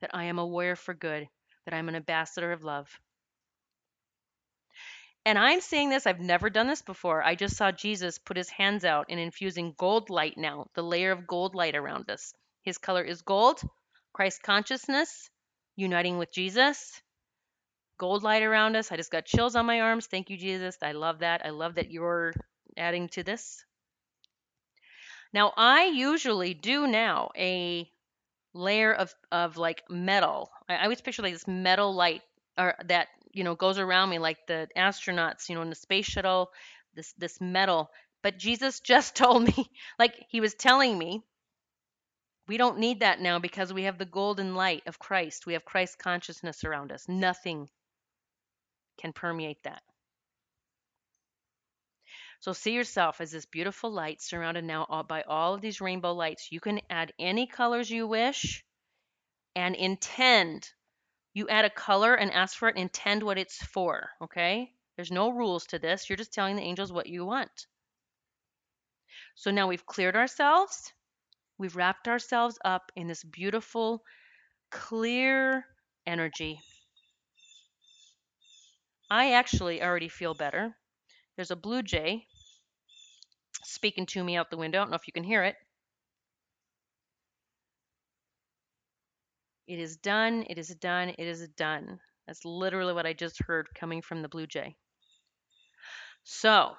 that 0.00 0.10
I 0.14 0.24
am 0.24 0.38
a 0.38 0.46
warrior 0.46 0.76
for 0.76 0.94
good, 0.94 1.28
that 1.64 1.74
I'm 1.74 1.88
an 1.88 1.96
ambassador 1.96 2.52
of 2.52 2.62
love. 2.62 2.88
And 5.26 5.38
I'm 5.38 5.60
saying 5.60 5.90
this, 5.90 6.06
I've 6.06 6.20
never 6.20 6.48
done 6.48 6.68
this 6.68 6.82
before. 6.82 7.22
I 7.22 7.34
just 7.34 7.56
saw 7.56 7.70
Jesus 7.70 8.18
put 8.18 8.36
his 8.36 8.48
hands 8.48 8.84
out 8.84 9.06
and 9.10 9.20
infusing 9.20 9.74
gold 9.76 10.08
light 10.08 10.38
now, 10.38 10.68
the 10.74 10.82
layer 10.82 11.10
of 11.10 11.26
gold 11.26 11.54
light 11.54 11.74
around 11.74 12.08
us. 12.10 12.32
His 12.62 12.78
color 12.78 13.02
is 13.02 13.22
gold, 13.22 13.60
Christ 14.12 14.42
consciousness, 14.42 15.28
uniting 15.76 16.16
with 16.16 16.32
Jesus. 16.32 17.02
Gold 17.98 18.22
light 18.22 18.42
around 18.42 18.76
us. 18.76 18.90
I 18.92 18.96
just 18.96 19.10
got 19.10 19.26
chills 19.26 19.56
on 19.56 19.66
my 19.66 19.80
arms. 19.80 20.06
Thank 20.06 20.30
you, 20.30 20.36
Jesus. 20.38 20.78
I 20.82 20.92
love 20.92 21.18
that. 21.18 21.44
I 21.44 21.50
love 21.50 21.74
that 21.74 21.90
you're 21.90 22.32
adding 22.78 23.08
to 23.10 23.22
this. 23.22 23.64
Now, 25.32 25.52
I 25.56 25.86
usually 25.86 26.54
do 26.54 26.86
now 26.86 27.30
a 27.36 27.90
layer 28.54 28.92
of, 28.92 29.14
of 29.30 29.56
like 29.56 29.82
metal. 29.90 30.50
I, 30.68 30.76
I 30.76 30.82
always 30.84 31.00
picture 31.00 31.22
like 31.22 31.34
this 31.34 31.48
metal 31.48 31.94
light 31.94 32.22
or 32.56 32.74
that, 32.86 33.08
you 33.32 33.44
know, 33.44 33.54
goes 33.54 33.78
around 33.78 34.10
me 34.10 34.18
like 34.18 34.46
the 34.46 34.68
astronauts, 34.76 35.48
you 35.48 35.54
know, 35.54 35.62
in 35.62 35.70
the 35.70 35.74
space 35.74 36.06
shuttle, 36.06 36.50
this 36.94 37.12
this 37.18 37.40
metal. 37.40 37.90
But 38.22 38.38
Jesus 38.38 38.80
just 38.92 39.14
told 39.14 39.44
me, 39.44 39.70
like 39.98 40.14
he 40.28 40.40
was 40.40 40.54
telling 40.54 40.96
me, 40.96 41.22
we 42.48 42.56
don't 42.56 42.78
need 42.78 43.00
that 43.00 43.20
now 43.20 43.38
because 43.38 43.72
we 43.72 43.84
have 43.84 43.98
the 43.98 44.06
golden 44.06 44.54
light 44.54 44.82
of 44.86 44.98
Christ. 44.98 45.46
We 45.46 45.52
have 45.52 45.66
Christ 45.66 45.98
consciousness 45.98 46.64
around 46.64 46.90
us. 46.92 47.06
Nothing 47.06 47.68
can 48.98 49.12
permeate 49.12 49.62
that. 49.64 49.82
So 52.40 52.52
see 52.52 52.72
yourself 52.72 53.20
as 53.20 53.32
this 53.32 53.46
beautiful 53.46 53.90
light 53.90 54.22
surrounded 54.22 54.64
now 54.64 55.04
by 55.08 55.22
all 55.22 55.54
of 55.54 55.60
these 55.60 55.80
rainbow 55.80 56.12
lights. 56.14 56.52
You 56.52 56.60
can 56.60 56.80
add 56.88 57.12
any 57.18 57.46
colors 57.46 57.90
you 57.90 58.06
wish 58.06 58.64
and 59.56 59.74
intend. 59.74 60.68
You 61.34 61.48
add 61.48 61.64
a 61.64 61.70
color 61.70 62.14
and 62.14 62.32
ask 62.32 62.56
for 62.56 62.68
it, 62.68 62.76
intend 62.76 63.22
what 63.22 63.38
it's 63.38 63.56
for, 63.56 64.10
okay? 64.22 64.72
There's 64.96 65.10
no 65.10 65.30
rules 65.30 65.66
to 65.66 65.78
this. 65.78 66.08
You're 66.08 66.16
just 66.16 66.32
telling 66.32 66.56
the 66.56 66.62
angels 66.62 66.92
what 66.92 67.08
you 67.08 67.24
want. 67.24 67.66
So 69.34 69.50
now 69.50 69.66
we've 69.66 69.86
cleared 69.86 70.16
ourselves. 70.16 70.92
We've 71.58 71.76
wrapped 71.76 72.06
ourselves 72.06 72.58
up 72.64 72.92
in 72.94 73.08
this 73.08 73.24
beautiful, 73.24 74.02
clear 74.70 75.64
energy. 76.06 76.60
I 79.10 79.32
actually 79.32 79.82
already 79.82 80.08
feel 80.08 80.34
better. 80.34 80.76
There's 81.38 81.52
a 81.52 81.56
blue 81.56 81.84
jay 81.84 82.26
speaking 83.62 84.06
to 84.06 84.24
me 84.24 84.36
out 84.36 84.50
the 84.50 84.56
window. 84.56 84.78
I 84.78 84.82
don't 84.82 84.90
know 84.90 84.96
if 84.96 85.06
you 85.06 85.12
can 85.12 85.22
hear 85.22 85.44
it. 85.44 85.54
It 89.68 89.78
is 89.78 89.98
done. 89.98 90.46
It 90.50 90.58
is 90.58 90.74
done. 90.74 91.10
It 91.10 91.28
is 91.28 91.46
done. 91.50 92.00
That's 92.26 92.44
literally 92.44 92.92
what 92.92 93.06
I 93.06 93.12
just 93.12 93.40
heard 93.46 93.68
coming 93.72 94.02
from 94.02 94.20
the 94.20 94.28
blue 94.28 94.48
jay. 94.48 94.74
So, 96.24 96.74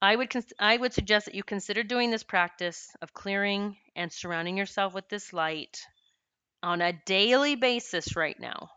I 0.00 0.16
would 0.16 0.32
I 0.58 0.78
would 0.78 0.94
suggest 0.94 1.26
that 1.26 1.34
you 1.34 1.42
consider 1.42 1.82
doing 1.82 2.10
this 2.10 2.22
practice 2.22 2.88
of 3.02 3.12
clearing 3.12 3.76
and 3.94 4.10
surrounding 4.10 4.56
yourself 4.56 4.94
with 4.94 5.10
this 5.10 5.34
light 5.34 5.78
on 6.62 6.80
a 6.80 6.94
daily 7.04 7.54
basis 7.54 8.16
right 8.16 8.40
now. 8.40 8.70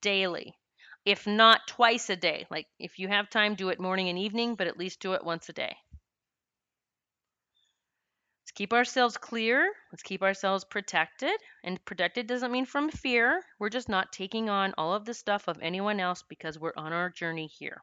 Daily 0.00 0.56
if 1.04 1.26
not 1.26 1.66
twice 1.66 2.10
a 2.10 2.16
day. 2.16 2.46
Like 2.50 2.66
if 2.78 2.98
you 2.98 3.08
have 3.08 3.30
time, 3.30 3.54
do 3.54 3.70
it 3.70 3.80
morning 3.80 4.08
and 4.08 4.18
evening, 4.18 4.54
but 4.54 4.66
at 4.66 4.78
least 4.78 5.00
do 5.00 5.12
it 5.14 5.24
once 5.24 5.48
a 5.48 5.52
day. 5.52 5.76
Let's 8.42 8.52
keep 8.52 8.72
ourselves 8.72 9.16
clear. 9.16 9.72
Let's 9.90 10.02
keep 10.02 10.22
ourselves 10.22 10.64
protected. 10.64 11.32
And 11.64 11.82
protected 11.84 12.26
doesn't 12.26 12.52
mean 12.52 12.66
from 12.66 12.90
fear. 12.90 13.42
We're 13.58 13.70
just 13.70 13.88
not 13.88 14.12
taking 14.12 14.50
on 14.50 14.74
all 14.76 14.94
of 14.94 15.04
the 15.04 15.14
stuff 15.14 15.48
of 15.48 15.58
anyone 15.62 16.00
else 16.00 16.22
because 16.28 16.58
we're 16.58 16.74
on 16.76 16.92
our 16.92 17.08
journey 17.08 17.46
here. 17.46 17.82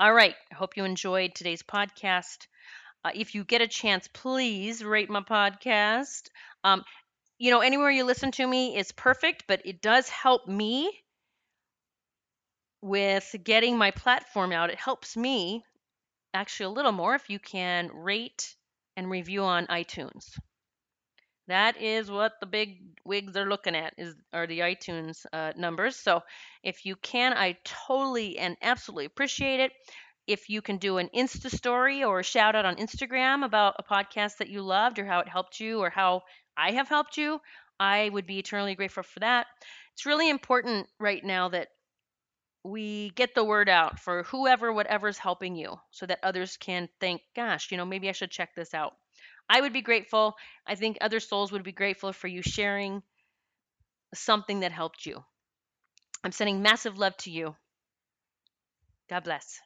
All 0.00 0.12
right. 0.12 0.34
I 0.50 0.54
hope 0.54 0.76
you 0.76 0.84
enjoyed 0.84 1.34
today's 1.34 1.62
podcast. 1.62 2.46
Uh, 3.04 3.10
if 3.14 3.34
you 3.34 3.44
get 3.44 3.60
a 3.60 3.68
chance, 3.68 4.08
please 4.08 4.82
rate 4.84 5.10
my 5.10 5.20
podcast. 5.20 6.28
Um, 6.64 6.84
you 7.42 7.50
know, 7.50 7.58
anywhere 7.58 7.90
you 7.90 8.04
listen 8.04 8.30
to 8.30 8.46
me 8.46 8.76
is 8.76 8.92
perfect, 8.92 9.46
but 9.48 9.60
it 9.64 9.82
does 9.82 10.08
help 10.08 10.46
me 10.46 10.88
with 12.80 13.34
getting 13.42 13.76
my 13.76 13.90
platform 13.90 14.52
out. 14.52 14.70
It 14.70 14.78
helps 14.78 15.16
me 15.16 15.64
actually 16.32 16.66
a 16.66 16.70
little 16.70 16.92
more 16.92 17.16
if 17.16 17.28
you 17.28 17.40
can 17.40 17.90
rate 17.92 18.54
and 18.96 19.10
review 19.10 19.42
on 19.42 19.66
iTunes. 19.66 20.38
That 21.48 21.82
is 21.82 22.08
what 22.08 22.34
the 22.38 22.46
big 22.46 22.78
wigs 23.04 23.36
are 23.36 23.48
looking 23.48 23.74
at 23.74 23.94
is 23.98 24.14
are 24.32 24.46
the 24.46 24.60
iTunes 24.60 25.26
uh, 25.32 25.52
numbers. 25.56 25.96
So 25.96 26.22
if 26.62 26.86
you 26.86 26.94
can, 26.94 27.32
I 27.32 27.58
totally 27.64 28.38
and 28.38 28.56
absolutely 28.62 29.06
appreciate 29.06 29.58
it. 29.58 29.72
If 30.28 30.48
you 30.48 30.62
can 30.62 30.76
do 30.76 30.98
an 30.98 31.10
Insta 31.12 31.50
story 31.50 32.04
or 32.04 32.20
a 32.20 32.24
shout 32.24 32.54
out 32.54 32.66
on 32.66 32.76
Instagram 32.76 33.44
about 33.44 33.74
a 33.80 33.82
podcast 33.82 34.36
that 34.36 34.48
you 34.48 34.62
loved 34.62 35.00
or 35.00 35.04
how 35.04 35.18
it 35.18 35.28
helped 35.28 35.58
you 35.58 35.80
or 35.80 35.90
how 35.90 36.22
I 36.56 36.72
have 36.72 36.88
helped 36.88 37.16
you, 37.16 37.40
I 37.80 38.08
would 38.08 38.26
be 38.26 38.38
eternally 38.38 38.74
grateful 38.74 39.02
for 39.02 39.20
that. 39.20 39.46
It's 39.94 40.06
really 40.06 40.30
important 40.30 40.88
right 40.98 41.24
now 41.24 41.48
that 41.48 41.68
we 42.64 43.10
get 43.10 43.34
the 43.34 43.44
word 43.44 43.68
out 43.68 43.98
for 43.98 44.22
whoever, 44.24 44.72
whatever's 44.72 45.18
helping 45.18 45.56
you 45.56 45.80
so 45.90 46.06
that 46.06 46.20
others 46.22 46.56
can 46.56 46.88
think, 47.00 47.22
gosh, 47.34 47.70
you 47.70 47.76
know, 47.76 47.84
maybe 47.84 48.08
I 48.08 48.12
should 48.12 48.30
check 48.30 48.54
this 48.54 48.72
out. 48.72 48.92
I 49.48 49.60
would 49.60 49.72
be 49.72 49.82
grateful. 49.82 50.36
I 50.66 50.76
think 50.76 50.98
other 51.00 51.20
souls 51.20 51.52
would 51.52 51.64
be 51.64 51.72
grateful 51.72 52.12
for 52.12 52.28
you 52.28 52.42
sharing 52.42 53.02
something 54.14 54.60
that 54.60 54.72
helped 54.72 55.04
you. 55.04 55.24
I'm 56.22 56.32
sending 56.32 56.62
massive 56.62 56.98
love 56.98 57.16
to 57.18 57.30
you. 57.30 57.56
God 59.10 59.24
bless. 59.24 59.60